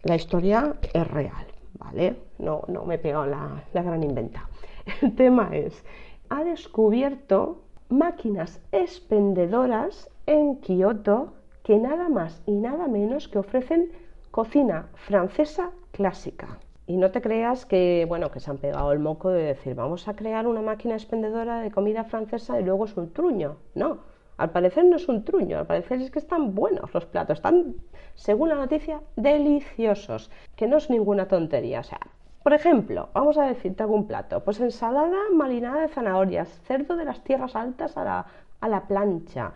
la 0.03 0.15
historia 0.15 0.75
es 0.93 1.07
real, 1.07 1.47
¿vale? 1.79 2.17
No, 2.37 2.61
no 2.67 2.85
me 2.85 2.95
he 2.95 3.11
la, 3.11 3.63
la 3.73 3.81
gran 3.81 4.03
inventa. 4.03 4.47
El 5.01 5.15
tema 5.15 5.49
es, 5.53 5.83
ha 6.29 6.43
descubierto 6.43 7.63
máquinas 7.89 8.61
expendedoras 8.71 10.09
en 10.27 10.57
Kioto 10.57 11.33
que 11.63 11.77
nada 11.77 12.09
más 12.09 12.43
y 12.45 12.51
nada 12.51 12.87
menos 12.87 13.27
que 13.27 13.39
ofrecen 13.39 13.91
cocina 14.29 14.89
francesa 14.93 15.71
clásica. 15.91 16.59
Y 16.87 16.97
no 16.97 17.11
te 17.11 17.21
creas 17.21 17.65
que, 17.65 18.05
bueno, 18.07 18.31
que 18.31 18.39
se 18.39 18.49
han 18.49 18.57
pegado 18.57 18.93
el 18.93 18.99
moco 18.99 19.29
de 19.29 19.43
decir, 19.43 19.75
vamos 19.75 20.07
a 20.07 20.15
crear 20.15 20.47
una 20.47 20.61
máquina 20.61 20.95
expendedora 20.95 21.59
de 21.59 21.69
comida 21.69 22.05
francesa 22.05 22.59
y 22.59 22.63
luego 22.63 22.85
es 22.85 22.95
un 22.95 23.11
truño. 23.11 23.57
No, 23.75 23.99
al 24.37 24.51
parecer 24.51 24.85
no 24.85 24.95
es 24.95 25.09
un 25.09 25.25
truño, 25.25 25.59
al 25.59 25.67
parecer 25.67 26.01
es 26.01 26.11
que 26.11 26.19
están 26.19 26.55
buenos 26.55 26.93
los 26.93 27.05
platos, 27.05 27.39
están, 27.39 27.75
según 28.15 28.49
la 28.49 28.55
noticia, 28.55 29.01
deliciosos, 29.17 30.31
que 30.55 30.67
no 30.67 30.77
es 30.77 30.89
ninguna 30.89 31.27
tontería. 31.27 31.81
O 31.81 31.83
sea, 31.83 31.99
por 32.41 32.53
ejemplo, 32.53 33.09
vamos 33.13 33.37
a 33.37 33.43
decirte 33.43 33.83
algún 33.83 34.07
plato, 34.07 34.43
pues 34.45 34.61
ensalada 34.61 35.17
marinada 35.33 35.81
de 35.81 35.89
zanahorias, 35.89 36.47
cerdo 36.63 36.95
de 36.95 37.03
las 37.03 37.21
tierras 37.23 37.57
altas 37.57 37.97
a 37.97 38.05
la, 38.05 38.25
a 38.61 38.69
la 38.69 38.87
plancha, 38.87 39.51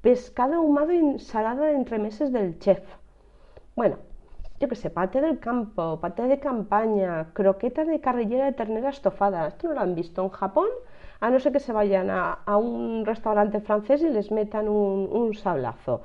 pescado 0.00 0.54
ahumado 0.54 0.92
y 0.92 0.96
ensalada 0.96 1.66
de 1.66 1.74
entremeses 1.74 2.32
del 2.32 2.58
chef. 2.58 2.82
Bueno, 3.76 3.98
yo 4.62 4.68
que 4.68 4.76
sé, 4.76 4.90
pate 4.90 5.20
del 5.20 5.40
campo, 5.40 5.98
pate 6.00 6.22
de 6.28 6.38
campaña, 6.38 7.32
croqueta 7.32 7.84
de 7.84 8.00
carrillera 8.00 8.44
de 8.44 8.52
ternera 8.52 8.90
estofada. 8.90 9.48
Esto 9.48 9.66
no 9.66 9.74
lo 9.74 9.80
han 9.80 9.96
visto 9.96 10.22
en 10.22 10.28
Japón, 10.28 10.68
a 11.18 11.30
no 11.30 11.40
ser 11.40 11.50
que 11.50 11.58
se 11.58 11.72
vayan 11.72 12.10
a, 12.10 12.56
un 12.56 13.04
restaurante 13.04 13.60
francés 13.60 14.02
y 14.02 14.08
les 14.08 14.30
metan 14.30 14.68
un, 14.68 15.34
sablazo. 15.34 16.02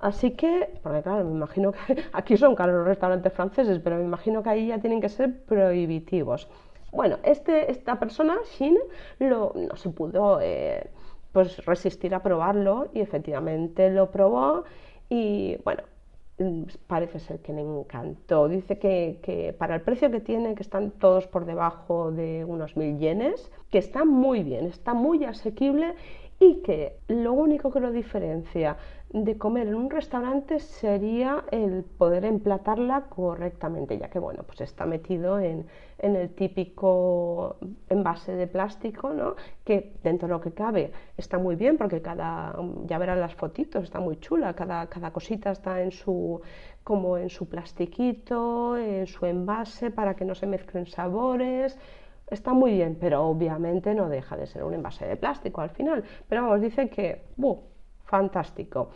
Así 0.00 0.30
que, 0.30 0.70
porque 0.82 1.02
claro, 1.02 1.22
me 1.26 1.32
imagino 1.32 1.72
que 1.72 2.02
aquí 2.14 2.38
son 2.38 2.54
caros 2.54 2.76
los 2.76 2.86
restaurantes 2.86 3.30
franceses, 3.30 3.78
pero 3.84 3.96
me 3.96 4.04
imagino 4.04 4.42
que 4.42 4.48
ahí 4.48 4.68
ya 4.68 4.78
tienen 4.78 5.02
que 5.02 5.10
ser 5.10 5.42
prohibitivos. 5.44 6.48
Bueno, 6.92 7.18
este, 7.24 7.70
esta 7.70 7.98
persona, 7.98 8.38
Shin, 8.52 8.78
no 9.20 9.52
se 9.76 9.90
pudo 9.90 10.40
eh, 10.40 10.88
pues 11.32 11.62
resistir 11.66 12.14
a 12.14 12.22
probarlo 12.22 12.88
y 12.94 13.00
efectivamente 13.00 13.90
lo 13.90 14.10
probó 14.10 14.64
y 15.10 15.58
bueno, 15.64 15.82
parece 16.86 17.18
ser 17.18 17.40
que 17.40 17.52
le 17.52 17.62
encantó. 17.62 18.48
Dice 18.48 18.78
que, 18.78 19.54
para 19.58 19.74
el 19.74 19.82
precio 19.82 20.10
que 20.10 20.20
tiene, 20.20 20.54
que 20.54 20.62
están 20.62 20.92
todos 20.92 21.26
por 21.26 21.44
debajo 21.44 22.12
de 22.12 22.44
unos 22.44 22.76
mil 22.76 22.98
yenes, 22.98 23.50
que 23.70 23.78
está 23.78 24.04
muy 24.04 24.42
bien, 24.42 24.66
está 24.66 24.94
muy 24.94 25.24
asequible 25.24 25.94
y 26.40 26.62
que 26.62 26.98
lo 27.08 27.32
único 27.32 27.70
que 27.70 27.80
lo 27.80 27.90
diferencia 27.90 28.76
de 29.10 29.38
comer 29.38 29.68
en 29.68 29.74
un 29.74 29.90
restaurante 29.90 30.60
sería 30.60 31.44
el 31.50 31.82
poder 31.82 32.24
emplatarla 32.26 33.06
correctamente, 33.08 33.98
ya 33.98 34.08
que 34.10 34.18
bueno, 34.18 34.42
pues 34.44 34.60
está 34.60 34.84
metido 34.84 35.38
en, 35.40 35.66
el 35.98 36.28
típico 36.34 37.56
envase 37.88 38.32
de 38.36 38.46
plástico, 38.46 39.10
¿no? 39.12 39.34
que 39.64 39.94
dentro 40.02 40.28
de 40.28 40.34
lo 40.34 40.40
que 40.40 40.52
cabe 40.52 40.92
está 41.16 41.38
muy 41.38 41.56
bien, 41.56 41.76
porque 41.78 42.02
cada, 42.02 42.54
ya 42.84 42.98
verán 42.98 43.20
las 43.20 43.34
fotitos, 43.34 43.84
está 43.84 43.98
muy 43.98 44.20
chula, 44.20 44.54
cada, 44.54 44.86
cada 44.86 45.10
cosita 45.10 45.50
está 45.50 45.82
en 45.82 45.90
su 45.90 46.40
como 46.84 47.18
en 47.18 47.28
su 47.28 47.48
plastiquito, 47.48 48.76
en 48.76 49.06
su 49.06 49.26
envase 49.26 49.90
para 49.90 50.14
que 50.14 50.24
no 50.24 50.34
se 50.34 50.46
mezclen 50.46 50.86
sabores, 50.86 51.76
está 52.30 52.52
muy 52.52 52.72
bien, 52.72 52.96
pero 53.00 53.24
obviamente 53.24 53.94
no 53.94 54.08
deja 54.08 54.36
de 54.36 54.46
ser 54.46 54.64
un 54.64 54.74
envase 54.74 55.06
de 55.06 55.16
plástico 55.16 55.60
al 55.60 55.70
final. 55.70 56.04
Pero 56.28 56.42
vamos, 56.42 56.60
dice 56.60 56.88
que, 56.88 57.24
¡buh! 57.36 57.60
fantástico. 58.04 58.90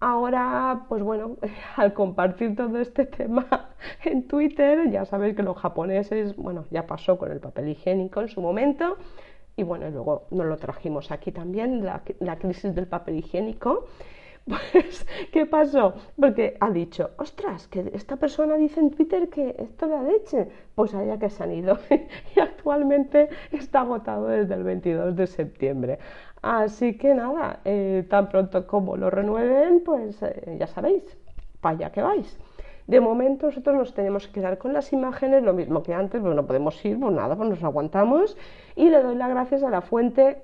Ahora, 0.00 0.86
pues 0.88 1.02
bueno, 1.02 1.36
al 1.76 1.92
compartir 1.92 2.56
todo 2.56 2.78
este 2.78 3.06
tema 3.06 3.70
en 4.04 4.26
Twitter, 4.26 4.90
ya 4.90 5.04
sabéis 5.04 5.36
que 5.36 5.42
los 5.42 5.56
japoneses, 5.56 6.36
bueno, 6.36 6.64
ya 6.70 6.86
pasó 6.86 7.18
con 7.18 7.30
el 7.30 7.40
papel 7.40 7.68
higiénico 7.68 8.20
en 8.20 8.28
su 8.28 8.40
momento, 8.40 8.96
y 9.56 9.62
bueno, 9.62 9.90
luego 9.90 10.26
nos 10.30 10.46
lo 10.46 10.56
trajimos 10.56 11.10
aquí 11.10 11.32
también, 11.32 11.84
la, 11.84 12.02
la 12.20 12.38
crisis 12.38 12.74
del 12.74 12.86
papel 12.86 13.16
higiénico. 13.16 13.86
Pues, 14.50 15.06
¿qué 15.32 15.46
pasó? 15.46 15.94
Porque 16.18 16.56
ha 16.58 16.70
dicho, 16.70 17.10
ostras, 17.18 17.68
que 17.68 17.90
esta 17.94 18.16
persona 18.16 18.56
dice 18.56 18.80
en 18.80 18.90
Twitter 18.90 19.28
que 19.28 19.54
esto 19.58 19.86
es 19.86 19.90
la 19.92 20.02
leche. 20.02 20.48
Pues 20.74 20.92
allá 20.94 21.18
que 21.18 21.30
se 21.30 21.44
han 21.44 21.52
ido. 21.52 21.78
y 22.36 22.40
actualmente 22.40 23.28
está 23.52 23.82
agotado 23.82 24.26
desde 24.26 24.54
el 24.54 24.64
22 24.64 25.14
de 25.14 25.26
septiembre. 25.26 25.98
Así 26.42 26.96
que 26.96 27.14
nada, 27.14 27.60
eh, 27.64 28.04
tan 28.08 28.28
pronto 28.28 28.66
como 28.66 28.96
lo 28.96 29.10
renueven, 29.10 29.82
pues 29.84 30.20
eh, 30.22 30.56
ya 30.58 30.66
sabéis, 30.66 31.04
para 31.60 31.76
allá 31.76 31.92
que 31.92 32.02
vais. 32.02 32.38
De 32.86 33.00
momento 33.00 33.46
nosotros 33.46 33.76
nos 33.76 33.94
tenemos 33.94 34.26
que 34.26 34.32
quedar 34.32 34.58
con 34.58 34.72
las 34.72 34.92
imágenes, 34.92 35.44
lo 35.44 35.52
mismo 35.52 35.82
que 35.82 35.94
antes, 35.94 36.20
pues 36.20 36.34
no 36.34 36.44
podemos 36.44 36.84
ir, 36.84 36.98
pues 36.98 37.12
nada, 37.12 37.36
pues 37.36 37.50
nos 37.50 37.62
aguantamos. 37.62 38.36
Y 38.74 38.88
le 38.88 39.00
doy 39.00 39.14
las 39.14 39.28
gracias 39.28 39.62
a 39.62 39.70
la 39.70 39.80
fuente 39.80 40.42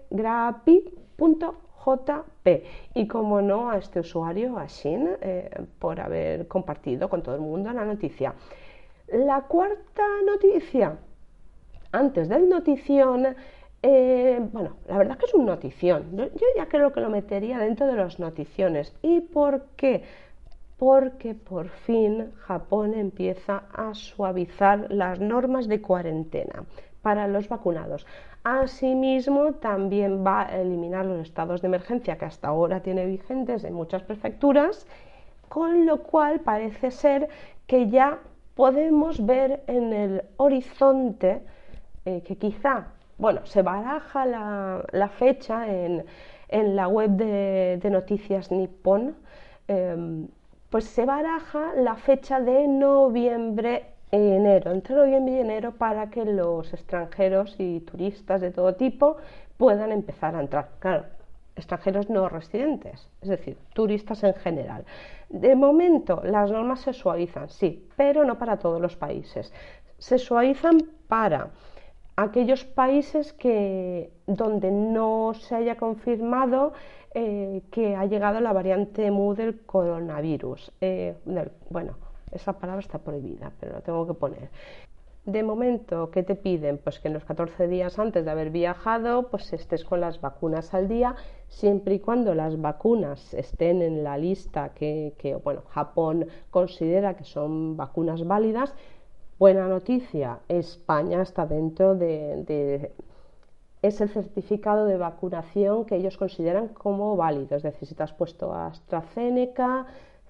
grapi.jp 1.86 2.64
y 2.94 3.06
como 3.06 3.40
no 3.40 3.70
a 3.70 3.78
este 3.78 4.00
usuario, 4.00 4.58
a 4.58 4.66
Shin, 4.66 5.08
eh, 5.20 5.50
por 5.78 6.00
haber 6.00 6.48
compartido 6.48 7.08
con 7.08 7.22
todo 7.22 7.36
el 7.36 7.40
mundo 7.40 7.72
la 7.72 7.84
noticia. 7.84 8.34
La 9.08 9.42
cuarta 9.42 10.02
noticia, 10.26 10.98
antes 11.92 12.28
del 12.28 12.48
notición, 12.48 13.36
eh, 13.82 14.40
bueno, 14.52 14.76
la 14.88 14.98
verdad 14.98 15.16
que 15.16 15.26
es 15.26 15.34
un 15.34 15.46
notición. 15.46 16.16
Yo, 16.16 16.46
ya 16.56 16.66
creo 16.66 16.92
que 16.92 17.00
lo 17.00 17.08
metería 17.08 17.58
dentro 17.58 17.86
de 17.86 17.94
las 17.94 18.18
noticiones. 18.18 18.92
¿Y 19.02 19.20
por 19.20 19.66
qué? 19.76 20.02
Porque 20.76 21.34
por 21.34 21.68
fin 21.68 22.32
Japón 22.40 22.94
empieza 22.94 23.64
a 23.72 23.94
suavizar 23.94 24.90
las 24.90 25.20
normas 25.20 25.68
de 25.68 25.80
cuarentena 25.80 26.64
para 27.06 27.28
los 27.28 27.48
vacunados. 27.48 28.04
Asimismo, 28.42 29.52
también 29.52 30.26
va 30.26 30.48
a 30.48 30.60
eliminar 30.60 31.04
los 31.06 31.20
estados 31.20 31.62
de 31.62 31.68
emergencia 31.68 32.18
que 32.18 32.24
hasta 32.24 32.48
ahora 32.48 32.80
tiene 32.80 33.06
vigentes 33.06 33.62
en 33.62 33.74
muchas 33.74 34.02
prefecturas, 34.02 34.88
con 35.48 35.86
lo 35.86 36.02
cual 36.02 36.40
parece 36.40 36.90
ser 36.90 37.28
que 37.68 37.88
ya 37.90 38.18
podemos 38.56 39.24
ver 39.24 39.62
en 39.68 39.92
el 39.92 40.22
horizonte 40.36 41.42
eh, 42.04 42.22
que 42.26 42.34
quizá 42.34 42.88
bueno, 43.18 43.46
se 43.46 43.62
baraja 43.62 44.26
la, 44.26 45.08
fecha 45.16 45.64
en, 45.68 46.04
la 46.50 46.88
web 46.88 47.10
de, 47.10 47.88
noticias 47.88 48.50
Nippon, 48.50 49.14
em, 49.68 50.26
pues 50.70 50.86
se 50.86 51.06
baraja 51.06 51.72
la 51.76 51.94
fecha 51.94 52.40
de 52.40 52.66
noviembre 52.66 53.95
enero, 54.20 54.72
entre 54.72 54.94
noviembre 54.94 55.34
y 55.34 55.38
enero, 55.40 55.72
para 55.72 56.10
que 56.10 56.24
los 56.24 56.72
extranjeros 56.72 57.54
y 57.58 57.80
turistas 57.80 58.40
de 58.40 58.50
todo 58.50 58.74
tipo 58.74 59.16
puedan 59.56 59.92
empezar 59.92 60.36
a 60.36 60.40
entrar. 60.40 60.68
Claro, 60.78 61.04
extranjeros 61.56 62.10
no 62.10 62.28
residentes, 62.28 63.08
es 63.22 63.28
decir, 63.28 63.56
turistas 63.72 64.22
en 64.24 64.34
general. 64.34 64.84
De 65.28 65.56
momento, 65.56 66.20
las 66.24 66.50
normas 66.50 66.80
se 66.80 66.92
suavizan, 66.92 67.48
sí, 67.48 67.88
pero 67.96 68.24
no 68.24 68.38
para 68.38 68.58
todos 68.58 68.80
los 68.80 68.96
países. 68.96 69.52
Se 69.98 70.18
suavizan 70.18 70.78
para 71.08 71.50
aquellos 72.16 72.64
países 72.64 73.32
que, 73.32 74.10
donde 74.26 74.70
no 74.70 75.32
se 75.34 75.54
haya 75.54 75.76
confirmado 75.76 76.72
eh, 77.14 77.62
que 77.70 77.96
ha 77.96 78.04
llegado 78.04 78.40
la 78.40 78.52
variante 78.52 79.10
MU 79.10 79.34
del 79.34 79.60
coronavirus. 79.64 80.72
Eh, 80.80 81.14
bueno, 81.70 81.96
esa 82.32 82.54
palabra 82.54 82.80
está 82.80 82.98
prohibida, 82.98 83.52
pero 83.60 83.74
lo 83.74 83.82
tengo 83.82 84.06
que 84.06 84.14
poner. 84.14 84.50
De 85.24 85.42
momento, 85.42 86.10
¿qué 86.12 86.22
te 86.22 86.36
piden? 86.36 86.78
Pues 86.78 87.00
que 87.00 87.08
en 87.08 87.14
los 87.14 87.24
14 87.24 87.66
días 87.66 87.98
antes 87.98 88.24
de 88.24 88.30
haber 88.30 88.50
viajado, 88.50 89.28
pues 89.28 89.52
estés 89.52 89.84
con 89.84 90.00
las 90.00 90.20
vacunas 90.20 90.72
al 90.72 90.86
día, 90.86 91.16
siempre 91.48 91.96
y 91.96 92.00
cuando 92.00 92.34
las 92.34 92.60
vacunas 92.60 93.34
estén 93.34 93.82
en 93.82 94.04
la 94.04 94.18
lista 94.18 94.68
que, 94.68 95.14
que 95.18 95.34
bueno, 95.34 95.62
Japón 95.70 96.26
considera 96.50 97.14
que 97.14 97.24
son 97.24 97.76
vacunas 97.76 98.24
válidas 98.24 98.72
Buena 99.38 99.68
noticia, 99.68 100.38
España 100.48 101.20
está 101.20 101.44
dentro 101.44 101.94
de, 101.94 102.90
es 103.82 104.00
el 104.00 104.08
certificado 104.08 104.86
de 104.86 104.96
vacunación 104.96 105.84
que 105.84 105.96
ellos 105.96 106.16
consideran 106.16 106.68
como 106.68 107.16
válido. 107.16 107.54
Es 107.54 107.62
decir, 107.62 107.86
si 107.86 107.94
te 107.94 108.02
has 108.02 108.14
puesto 108.14 108.54
AstraZeneca, 108.54 109.88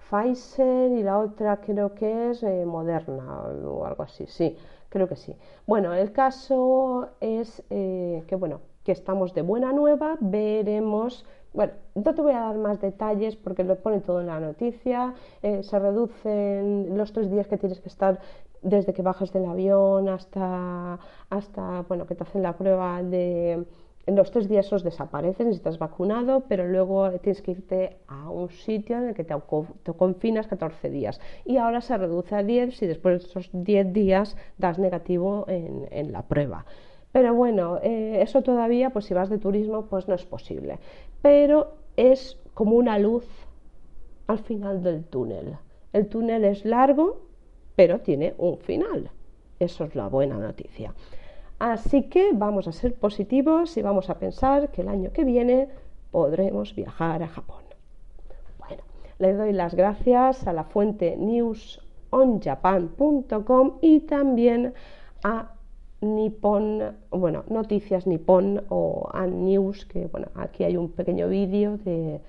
Pfizer 0.09 0.91
y 0.91 1.03
la 1.03 1.19
otra 1.19 1.57
creo 1.57 1.93
que 1.93 2.31
es 2.31 2.43
eh, 2.43 2.65
Moderna 2.65 3.41
o 3.65 3.85
algo 3.85 4.03
así. 4.03 4.25
Sí, 4.27 4.57
creo 4.89 5.07
que 5.07 5.15
sí. 5.15 5.35
Bueno, 5.65 5.93
el 5.93 6.11
caso 6.11 7.09
es 7.19 7.63
eh, 7.69 8.23
que 8.27 8.35
bueno, 8.35 8.61
que 8.83 8.91
estamos 8.91 9.33
de 9.33 9.41
buena 9.41 9.73
nueva, 9.73 10.17
veremos. 10.21 11.25
Bueno, 11.53 11.73
no 11.95 12.13
te 12.15 12.21
voy 12.21 12.33
a 12.33 12.39
dar 12.41 12.55
más 12.57 12.79
detalles 12.79 13.35
porque 13.35 13.63
lo 13.63 13.75
pone 13.77 13.99
todo 13.99 14.21
en 14.21 14.27
la 14.27 14.39
noticia. 14.39 15.13
Eh, 15.41 15.63
se 15.63 15.79
reducen 15.79 16.97
los 16.97 17.11
tres 17.11 17.29
días 17.29 17.47
que 17.47 17.57
tienes 17.57 17.79
que 17.81 17.89
estar 17.89 18.19
desde 18.61 18.93
que 18.93 19.01
bajas 19.01 19.31
del 19.33 19.45
avión 19.45 20.09
hasta, 20.09 20.99
hasta 21.29 21.81
bueno, 21.87 22.05
que 22.05 22.15
te 22.15 22.23
hacen 22.23 22.43
la 22.43 22.57
prueba 22.57 23.01
de... 23.03 23.65
En 24.07 24.15
los 24.15 24.31
tres 24.31 24.47
días 24.47 24.65
esos 24.65 24.83
desaparecen 24.83 25.49
si 25.51 25.57
estás 25.57 25.79
vacunado, 25.79 26.45
pero 26.47 26.65
luego 26.65 27.11
tienes 27.19 27.41
que 27.41 27.51
irte 27.51 27.97
a 28.07 28.29
un 28.29 28.49
sitio 28.49 28.97
en 28.97 29.09
el 29.09 29.13
que 29.13 29.25
te, 29.25 29.35
confinas 29.97 30.47
14 30.47 30.89
días. 30.89 31.19
Y 31.43 31.57
ahora 31.57 31.81
se 31.81 31.97
reduce 31.97 32.33
a 32.33 32.41
10 32.41 32.77
si 32.77 32.87
después 32.87 33.21
de 33.21 33.27
esos 33.27 33.49
10 33.51 33.91
días 33.91 34.37
das 34.57 34.79
negativo 34.79 35.43
en, 35.49 36.13
la 36.13 36.21
prueba. 36.21 36.65
Pero 37.11 37.33
bueno, 37.33 37.79
eh, 37.83 38.21
eso 38.21 38.43
todavía, 38.43 38.91
pues 38.91 39.03
si 39.03 39.13
vas 39.13 39.29
de 39.29 39.39
turismo, 39.39 39.87
pues 39.87 40.07
no 40.07 40.15
es 40.15 40.23
posible. 40.23 40.79
Pero 41.21 41.73
es 41.97 42.39
como 42.53 42.77
una 42.77 42.99
luz 42.99 43.25
al 44.27 44.39
final 44.39 44.83
del 44.83 45.03
túnel. 45.03 45.57
El 45.91 46.07
túnel 46.07 46.45
es 46.45 46.63
largo, 46.63 47.23
pero 47.75 47.99
tiene 47.99 48.35
un 48.37 48.57
final. 48.57 49.11
Eso 49.59 49.83
es 49.83 49.95
la 49.95 50.07
buena 50.07 50.37
noticia. 50.37 50.93
Así 51.59 52.03
que 52.03 52.31
vamos 52.33 52.67
a 52.67 52.71
ser 52.71 52.93
positivos 52.93 53.75
y 53.77 53.81
vamos 53.81 54.11
a 54.11 54.19
pensar 54.19 54.69
que 54.69 54.81
el 54.81 54.89
año 54.89 55.11
que 55.11 55.23
viene 55.23 55.69
podremos 56.11 56.75
viajar 56.75 57.23
a 57.23 57.27
Japón. 57.27 57.63
Bueno, 58.59 58.83
le 59.17 59.33
doy 59.33 59.53
las 59.53 59.73
gracias 59.73 60.45
a 60.45 60.53
la 60.53 60.65
fuente 60.65 61.17
newsonjapan.com 61.17 63.79
y 63.81 64.01
también 64.01 64.75
a 65.23 65.53
Nippon, 66.01 66.95
bueno, 67.09 67.43
Noticias 67.49 68.05
Nippon 68.05 68.65
o 68.69 69.09
a 69.11 69.25
News, 69.25 69.85
que 69.85 70.05
bueno, 70.05 70.27
aquí 70.35 70.63
hay 70.63 70.77
un 70.77 70.91
pequeño 70.91 71.27
vídeo 71.27 71.77
de 71.77 72.21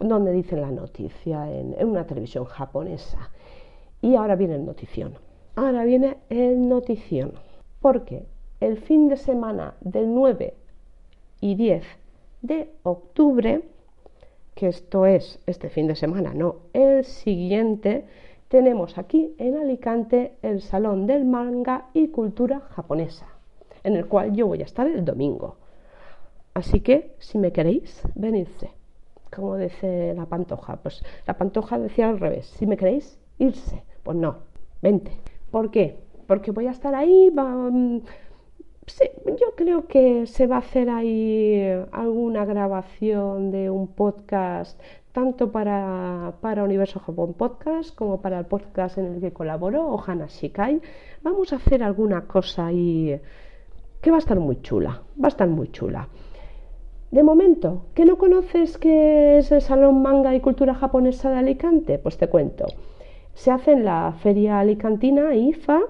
donde 0.00 0.32
dice 0.32 0.56
la 0.56 0.72
noticia 0.72 1.48
en 1.52 1.76
una 1.86 2.04
televisión 2.04 2.46
japonesa. 2.46 3.30
Y 4.02 4.16
ahora 4.16 4.34
viene 4.34 4.56
el 4.56 4.66
notición. 4.66 5.14
Ahora 5.54 5.84
viene 5.84 6.16
el 6.28 6.68
notición. 6.68 7.34
Porque 7.80 8.26
el 8.60 8.78
fin 8.78 9.08
de 9.08 9.16
semana 9.16 9.74
del 9.80 10.14
9 10.14 10.54
y 11.40 11.54
10 11.54 11.84
de 12.42 12.70
octubre, 12.82 13.62
que 14.54 14.68
esto 14.68 15.06
es 15.06 15.38
este 15.46 15.68
fin 15.68 15.86
de 15.86 15.96
semana, 15.96 16.32
no, 16.32 16.56
el 16.72 17.04
siguiente, 17.04 18.06
tenemos 18.48 18.96
aquí 18.96 19.34
en 19.38 19.56
Alicante 19.56 20.36
el 20.42 20.62
Salón 20.62 21.06
del 21.06 21.24
Manga 21.24 21.86
y 21.92 22.08
Cultura 22.08 22.60
Japonesa, 22.60 23.26
en 23.84 23.96
el 23.96 24.06
cual 24.06 24.34
yo 24.34 24.46
voy 24.46 24.62
a 24.62 24.64
estar 24.64 24.86
el 24.86 25.04
domingo. 25.04 25.56
Así 26.54 26.80
que, 26.80 27.14
si 27.18 27.36
me 27.36 27.52
queréis, 27.52 28.02
venidse. 28.14 28.70
Como 29.34 29.56
dice 29.56 30.14
la 30.14 30.24
pantoja, 30.24 30.76
pues 30.76 31.04
la 31.26 31.36
pantoja 31.36 31.78
decía 31.78 32.08
al 32.08 32.18
revés, 32.18 32.46
si 32.46 32.66
me 32.66 32.78
queréis, 32.78 33.18
irse. 33.38 33.82
Pues 34.02 34.16
no, 34.16 34.38
vente. 34.80 35.10
¿Por 35.50 35.70
qué? 35.70 35.98
Porque 36.26 36.52
voy 36.52 36.66
a 36.66 36.70
estar 36.70 36.94
ahí, 36.94 37.30
mm, 38.86 39.30
yo 39.36 39.54
creo 39.56 39.86
que 39.86 40.26
se 40.26 40.46
va 40.46 40.56
a 40.56 40.58
hacer 40.60 40.90
ahí 40.90 41.62
alguna 41.92 42.44
grabación 42.44 43.50
de 43.50 43.70
un 43.70 43.88
podcast 43.88 44.80
tanto 45.12 45.50
para, 45.50 46.34
para 46.40 46.64
Universo 46.64 47.00
Japón 47.00 47.34
Podcast 47.34 47.94
como 47.94 48.20
para 48.20 48.38
el 48.38 48.46
podcast 48.46 48.98
en 48.98 49.14
el 49.14 49.20
que 49.20 49.32
colaboro, 49.32 49.88
Ohana 49.88 50.26
Shikai. 50.26 50.80
Vamos 51.22 51.52
a 51.52 51.56
hacer 51.56 51.82
alguna 51.82 52.26
cosa 52.26 52.66
ahí 52.66 53.18
que 54.00 54.10
va 54.10 54.16
a 54.16 54.20
estar 54.20 54.38
muy 54.38 54.60
chula, 54.62 55.02
va 55.22 55.26
a 55.26 55.28
estar 55.28 55.48
muy 55.48 55.68
chula. 55.72 56.08
De 57.10 57.22
momento, 57.22 57.86
¿que 57.94 58.04
no 58.04 58.18
conoces 58.18 58.78
qué 58.78 59.38
es 59.38 59.52
el 59.52 59.62
Salón 59.62 60.02
Manga 60.02 60.34
y 60.34 60.40
Cultura 60.40 60.74
Japonesa 60.74 61.30
de 61.30 61.38
Alicante? 61.38 61.98
Pues 61.98 62.18
te 62.18 62.28
cuento 62.28 62.66
se 63.36 63.50
hace 63.50 63.72
en 63.72 63.84
la 63.84 64.14
Feria 64.22 64.58
Alicantina, 64.58 65.34
IFA. 65.34 65.80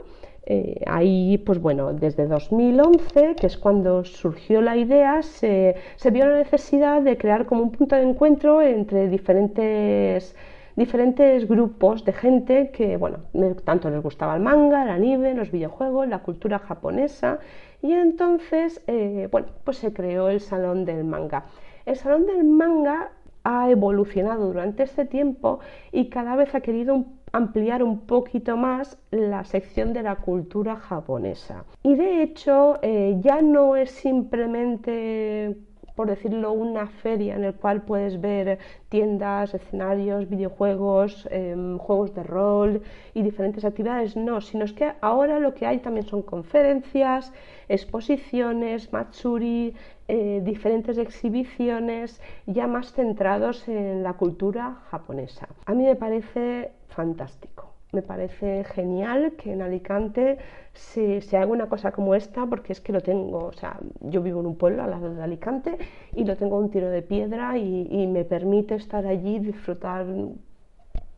Eh, 0.49 0.81
ahí, 0.87 1.39
pues 1.39 1.61
bueno, 1.61 1.93
desde 1.93 2.27
2011, 2.27 3.35
que 3.35 3.49
es 3.49 3.59
cuando 3.59 4.05
surgió 4.05 4.61
la 4.61 4.77
idea, 4.77 5.21
se, 5.23 5.75
vio 6.13 6.27
la 6.27 6.37
necesidad 6.39 7.03
de 7.03 7.19
crear 7.19 7.47
como 7.47 7.63
un 7.63 7.73
punto 7.73 7.97
de 7.97 8.03
encuentro 8.03 8.63
entre 8.63 9.09
diferentes 9.09 10.37
diferentes 10.77 11.49
grupos 11.49 12.05
de 12.05 12.13
gente 12.13 12.71
que, 12.71 12.99
bueno, 12.99 13.19
tanto 13.65 13.89
les 13.89 14.03
gustaba 14.03 14.37
el 14.37 14.43
manga, 14.43 14.83
el 14.83 14.91
anime, 14.91 15.35
los 15.35 15.51
videojuegos, 15.51 16.07
la 16.07 16.19
cultura 16.19 16.59
japonesa, 16.59 17.39
y 17.83 17.93
entonces, 17.93 18.83
eh, 18.87 19.29
bueno, 19.33 19.49
pues 19.65 19.79
se 19.79 19.93
creó 19.95 20.29
el 20.29 20.41
Salón 20.41 20.85
del 20.85 21.03
Manga. 21.05 21.47
El 21.87 21.97
Salón 21.97 22.27
del 22.27 22.45
Manga 22.45 23.11
ha 23.43 23.71
evolucionado 23.71 24.47
durante 24.47 24.83
este 24.83 25.07
tiempo 25.07 25.61
y 25.93 26.11
cada 26.11 26.37
vez 26.37 26.55
ha 26.55 26.61
querido 26.61 27.07
ampliar 27.37 27.83
un 27.83 28.01
poquito 28.01 28.57
más 28.57 28.99
la 29.11 29.45
sección 29.45 29.93
de 29.93 30.03
la 30.03 30.17
cultura 30.17 30.77
japonesa. 30.77 31.65
Y 31.83 31.95
de 31.95 32.23
hecho 32.23 32.79
eh, 32.83 33.17
ya 33.21 33.43
no 33.43 33.77
es 33.77 33.91
simplemente 33.91 35.57
por 35.97 36.09
decirlo, 36.09 36.53
una 36.53 36.87
feria 36.87 37.35
en 37.35 37.45
el 37.45 37.55
cual 37.55 37.81
puedes 37.83 38.21
ver 38.21 38.59
tiendas, 38.91 39.55
escenarios, 39.55 40.29
videojuegos, 40.29 41.27
em, 41.31 41.79
juegos 41.79 42.15
de 42.15 42.23
rol 42.23 42.83
y 43.15 43.23
diferentes 43.23 43.65
actividades. 43.65 44.15
No, 44.15 44.43
sino 44.43 44.67
es 44.67 44.75
que 44.75 44.93
ahora 45.01 45.39
lo 45.39 45.55
que 45.55 45.65
hay 45.67 45.79
también 45.79 46.07
son 46.07 46.21
conferencias, 46.21 47.33
exposiciones, 47.69 48.93
matsuri, 48.93 49.75
eh, 50.09 50.41
diferentes 50.45 50.99
exhibiciones 50.99 52.21
ya 52.47 52.67
más 52.67 52.93
centrados 52.93 53.67
en 53.69 54.03
la 54.03 54.13
cultura 54.13 54.83
japonesa. 54.91 55.49
A 55.65 55.75
mí 55.75 55.85
me 55.85 55.97
parece 55.97 56.71
fantástico. 56.89 57.73
Me 57.93 58.03
parece 58.03 58.65
genial 58.65 59.33
que 59.37 59.53
en 59.53 59.63
Alicante 59.63 60.39
se, 60.75 61.21
haga 61.33 61.47
una 61.47 61.69
cosa 61.69 61.93
como 61.93 62.15
esta, 62.15 62.47
porque 62.47 62.73
es 62.73 62.81
que 62.81 62.93
lo 62.93 63.01
tengo, 63.01 63.47
o 63.47 63.53
sea, 63.53 63.79
yo 64.01 64.23
vivo 64.23 64.41
en 64.41 64.47
un 64.47 64.57
pueblo 64.57 64.83
al 64.83 64.91
lado 64.91 65.15
de 65.15 65.23
Alicante 65.23 65.79
y 66.15 66.25
lo 66.25 66.37
tengo 66.37 66.59
un 66.59 66.71
tiro 66.71 66.89
de 66.91 67.03
piedra 67.03 67.57
y, 67.57 67.89
y 67.91 68.07
me 68.07 68.25
permite 68.25 68.75
estar 68.75 69.07
allí 69.07 69.37
y 69.37 69.41
disfrutar 69.41 70.07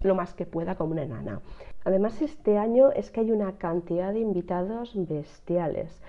lo 0.00 0.14
más 0.14 0.34
que 0.34 0.46
pueda 0.46 0.76
como 0.76 0.92
una 0.92 1.02
enana. 1.02 1.40
Además, 1.84 2.20
este 2.22 2.58
año 2.58 2.90
es 2.92 3.10
que 3.10 3.20
hay 3.20 3.32
una 3.32 3.52
cantidad 3.58 4.12
de 4.12 4.20
invitados 4.20 4.92
bestiales. 4.94 6.00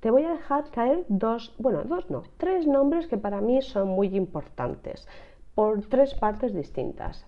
Te 0.00 0.10
voy 0.10 0.24
a 0.24 0.32
dejar 0.32 0.70
caer 0.70 1.04
dos, 1.08 1.54
bueno, 1.58 1.82
dos 1.84 2.10
no, 2.10 2.22
tres 2.38 2.66
nombres 2.66 3.06
que 3.06 3.18
para 3.18 3.40
mí 3.40 3.60
son 3.62 3.88
muy 3.88 4.16
importantes, 4.16 5.06
por 5.54 5.82
tres 5.88 6.14
partes 6.14 6.54
distintas. 6.54 7.26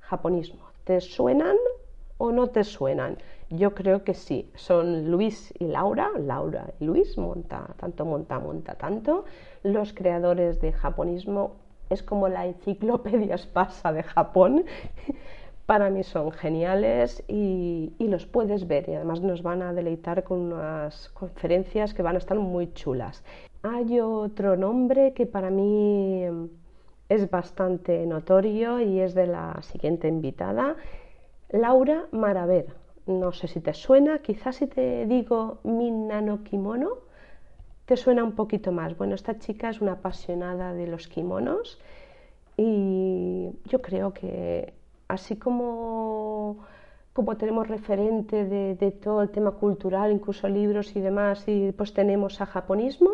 Japonismo. 0.00 0.62
¿Te 0.84 1.00
suenan? 1.00 1.56
o 2.22 2.30
no 2.30 2.46
te 2.46 2.62
suenan? 2.62 3.18
Yo 3.50 3.74
creo 3.74 4.04
que 4.04 4.14
sí. 4.14 4.48
Son 4.54 5.10
Luis 5.10 5.52
y 5.58 5.66
Laura, 5.66 6.12
Laura 6.16 6.72
y 6.78 6.84
Luis, 6.84 7.18
monta, 7.18 7.74
tanto 7.78 8.04
monta, 8.04 8.38
monta 8.38 8.76
tanto. 8.76 9.24
Los 9.64 9.92
creadores 9.92 10.60
de 10.60 10.72
japonismo 10.72 11.56
es 11.90 12.04
como 12.04 12.28
la 12.28 12.46
enciclopedia 12.46 13.34
espasa 13.42 13.92
de 13.92 14.04
Japón. 14.04 14.64
Para 15.66 15.90
mí 15.90 16.02
son 16.02 16.32
geniales 16.32 17.22
y, 17.28 17.92
los 17.98 18.26
puedes 18.26 18.66
ver 18.66 18.88
y 18.88 18.94
además 18.94 19.20
nos 19.22 19.42
van 19.42 19.62
a 19.62 19.72
deleitar 19.72 20.24
con 20.24 20.52
unas 20.52 21.08
conferencias 21.10 21.94
que 21.94 22.02
van 22.02 22.16
a 22.16 22.18
estar 22.18 22.38
muy 22.38 22.72
chulas. 22.72 23.24
Hay 23.62 24.00
otro 24.00 24.56
nombre 24.56 25.14
que 25.14 25.24
para 25.24 25.50
mí 25.50 26.24
es 27.08 27.30
bastante 27.30 28.04
notorio 28.06 28.80
y 28.80 29.00
es 29.00 29.14
de 29.14 29.26
la 29.26 29.62
siguiente 29.62 30.08
invitada 30.08 30.76
Laura 31.50 32.06
Maraver. 32.10 32.66
No 33.06 33.32
sé 33.32 33.46
si 33.46 33.60
te 33.60 33.74
suena, 33.74 34.18
quizás 34.18 34.56
si 34.56 34.66
te 34.66 35.06
digo 35.06 35.58
Minano 35.64 36.42
Kimono, 36.44 36.98
te 37.86 37.96
suena 37.96 38.24
un 38.24 38.32
poquito 38.32 38.72
más. 38.72 38.96
Bueno, 38.96 39.14
esta 39.14 39.38
chica 39.38 39.70
es 39.70 39.80
una 39.80 39.92
apasionada 39.92 40.72
de 40.72 40.86
los 40.86 41.08
kimonos 41.08 41.80
y 42.56 43.50
yo 43.66 43.82
creo 43.82 44.12
que 44.12 44.72
así 45.12 45.36
como, 45.36 46.64
como 47.12 47.36
tenemos 47.36 47.68
referente 47.68 48.44
de, 48.46 48.90
todo 48.92 49.22
el 49.22 49.30
tema 49.30 49.52
cultural, 49.52 50.10
incluso 50.10 50.48
libros 50.48 50.96
y 50.96 51.00
demás, 51.00 51.44
y 51.46 51.72
pues 51.72 51.92
tenemos 51.92 52.40
a 52.40 52.46
japonismo, 52.46 53.10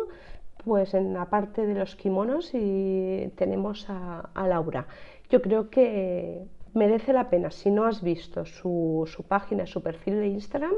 pues 0.63 0.93
en 0.93 1.13
la 1.13 1.25
parte 1.25 1.65
de 1.65 1.75
los 1.75 1.95
kimonos 1.95 2.51
y 2.53 3.31
tenemos 3.35 3.85
a, 3.89 4.29
Laura. 4.47 4.87
Yo 5.29 5.41
creo 5.41 5.69
que 5.69 6.45
merece 6.73 7.11
la 7.11 7.29
pena, 7.29 7.51
si 7.51 7.69
no 7.69 7.85
has 7.85 8.01
visto 8.01 8.45
su, 8.45 9.05
página, 9.27 9.65
su 9.65 9.83
perfil 9.83 10.15
de 10.21 10.27
Instagram, 10.27 10.75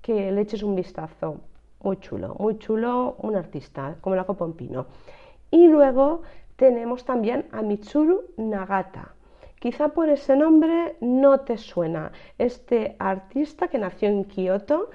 que 0.00 0.30
le 0.30 0.40
eches 0.40 0.62
un 0.62 0.76
vistazo. 0.76 1.40
Muy 1.82 1.98
chulo, 1.98 2.36
muy 2.38 2.58
chulo, 2.58 3.16
un 3.18 3.36
artista, 3.36 3.96
como 4.00 4.16
la 4.16 4.24
copa 4.24 4.46
pino. 4.56 4.86
Y 5.50 5.68
luego 5.68 6.22
tenemos 6.56 7.04
también 7.04 7.46
a 7.52 7.62
Mitsuru 7.62 8.22
Nagata. 8.36 9.15
Quizá 9.58 9.88
por 9.88 10.08
ese 10.08 10.36
nombre 10.36 10.96
no 11.00 11.40
te 11.40 11.56
suena. 11.56 12.12
Este 12.38 12.96
artista 12.98 13.68
que 13.68 13.78
nació 13.78 14.08
en 14.08 14.24
Kioto 14.24 14.90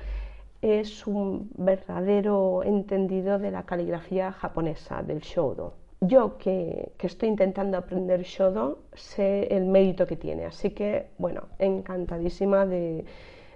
es 0.61 1.07
un 1.07 1.49
verdadero 1.57 2.63
entendido 2.63 3.39
de 3.39 3.51
la 3.51 3.63
caligrafía 3.63 4.31
japonesa, 4.31 5.01
del 5.01 5.19
shodo 5.19 5.81
yo 6.01 6.37
que, 6.39 6.93
estoy 6.99 7.29
intentando 7.29 7.77
aprender 7.77 8.23
Shodo 8.23 8.79
sé 8.93 9.43
el 9.55 9.65
mérito 9.65 10.07
que 10.07 10.15
tiene, 10.15 10.45
así 10.45 10.71
que 10.71 11.11
bueno, 11.19 11.43
encantadísima 11.59 12.65
de, 12.65 13.05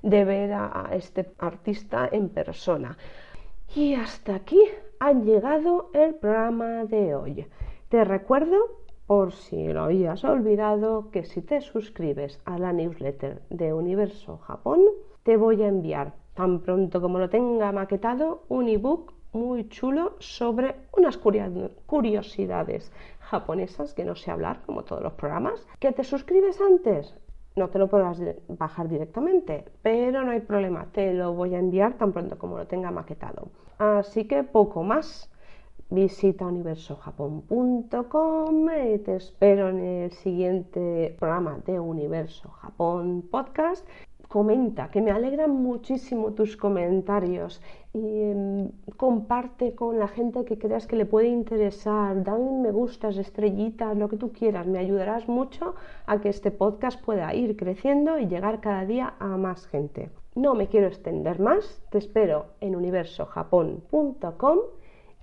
ver 0.03 0.53
a, 0.53 0.89
este 0.91 1.31
artista 1.39 2.07
en 2.11 2.29
persona. 2.29 2.97
Y 3.75 3.95
hasta 3.95 4.35
aquí 4.35 4.61
ha 4.99 5.11
llegado 5.13 5.89
el 5.93 6.13
programa 6.13 6.85
de 6.85 7.15
hoy. 7.15 7.47
Te 7.89 8.03
recuerdo, 8.03 8.84
por 9.07 9.33
si 9.33 9.67
lo 9.67 9.83
habías 9.83 10.23
olvidado, 10.23 11.11
que 11.11 11.23
si 11.25 11.41
te 11.41 11.61
suscribes 11.61 12.41
a 12.45 12.57
la 12.57 12.73
newsletter 12.73 13.41
de 13.49 13.73
Universo 13.73 14.37
Japón, 14.37 14.81
te 15.23 15.37
voy 15.37 15.61
a 15.61 15.67
enviar 15.67 16.13
tan 16.33 16.59
pronto 16.61 17.01
como 17.01 17.19
lo 17.19 17.29
tenga 17.29 17.71
maquetado 17.71 18.43
un 18.49 18.67
ebook 18.67 19.13
muy 19.31 19.67
chulo 19.69 20.15
sobre 20.19 20.75
unas 20.97 21.17
curiosidades 21.17 22.91
japonesas 23.19 23.93
que 23.93 24.05
no 24.05 24.15
sé 24.15 24.31
hablar, 24.31 24.61
como 24.65 24.83
todos 24.83 25.03
los 25.03 25.13
programas. 25.13 25.67
¿Que 25.79 25.91
te 25.91 26.03
suscribes 26.03 26.59
antes? 26.61 27.15
No 27.55 27.69
te 27.69 27.79
lo 27.79 27.87
podrás 27.87 28.21
bajar 28.47 28.89
directamente, 28.89 29.65
pero 29.81 30.23
no 30.23 30.31
hay 30.31 30.41
problema, 30.41 30.87
te 30.91 31.13
lo 31.13 31.33
voy 31.33 31.55
a 31.55 31.59
enviar 31.59 31.97
tan 31.97 32.11
pronto 32.11 32.37
como 32.37 32.57
lo 32.57 32.67
tenga 32.67 32.91
maquetado. 32.91 33.49
Así 33.77 34.25
que 34.25 34.43
poco 34.43 34.83
más. 34.83 35.31
Visita 35.91 36.47
universojapón.com 36.47 38.69
y 38.91 38.97
te 38.97 39.17
espero 39.17 39.69
en 39.69 39.79
el 39.79 40.11
siguiente 40.13 41.15
programa 41.19 41.59
de 41.63 41.79
Universo 41.79 42.49
Japón 42.49 43.23
Podcast. 43.29 43.87
Comenta, 44.27 44.89
que 44.89 45.03
me 45.03 45.11
alegran 45.11 45.51
muchísimo 45.51 46.33
tus 46.33 46.57
comentarios 46.57 47.61
y 47.93 48.23
em, 48.23 48.71
comparte 48.97 49.75
con 49.75 49.99
la 49.99 50.07
gente 50.07 50.43
que 50.43 50.57
creas 50.57 50.87
que 50.87 50.95
le 50.95 51.05
puede 51.05 51.27
interesar, 51.27 52.23
dame 52.23 52.63
me 52.63 52.71
gustas, 52.71 53.17
estrellitas, 53.17 53.95
lo 53.95 54.09
que 54.09 54.17
tú 54.17 54.31
quieras, 54.31 54.65
me 54.65 54.79
ayudarás 54.79 55.27
mucho 55.27 55.75
a 56.07 56.19
que 56.19 56.29
este 56.29 56.49
podcast 56.49 56.99
pueda 56.99 57.31
ir 57.35 57.55
creciendo 57.55 58.17
y 58.17 58.25
llegar 58.25 58.59
cada 58.59 58.87
día 58.87 59.13
a 59.19 59.37
más 59.37 59.67
gente. 59.67 60.09
No 60.33 60.55
me 60.55 60.67
quiero 60.67 60.87
extender 60.87 61.39
más, 61.39 61.83
te 61.91 61.99
espero 61.99 62.47
en 62.59 62.75
universojapón.com 62.75 64.57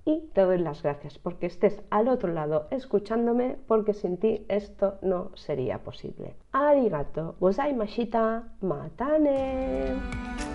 y 0.05 0.21
te 0.33 0.41
doy 0.41 0.57
las 0.57 0.83
gracias 0.83 1.17
porque 1.17 1.45
estés 1.45 1.81
al 1.89 2.07
otro 2.07 2.31
lado 2.33 2.67
escuchándome 2.71 3.57
porque 3.67 3.93
sin 3.93 4.17
ti 4.17 4.45
esto 4.49 4.99
no 5.01 5.31
sería 5.35 5.83
posible. 5.83 6.35
Arigato 6.51 7.35
gozaimashita 7.39 8.55
matane. 8.61 10.52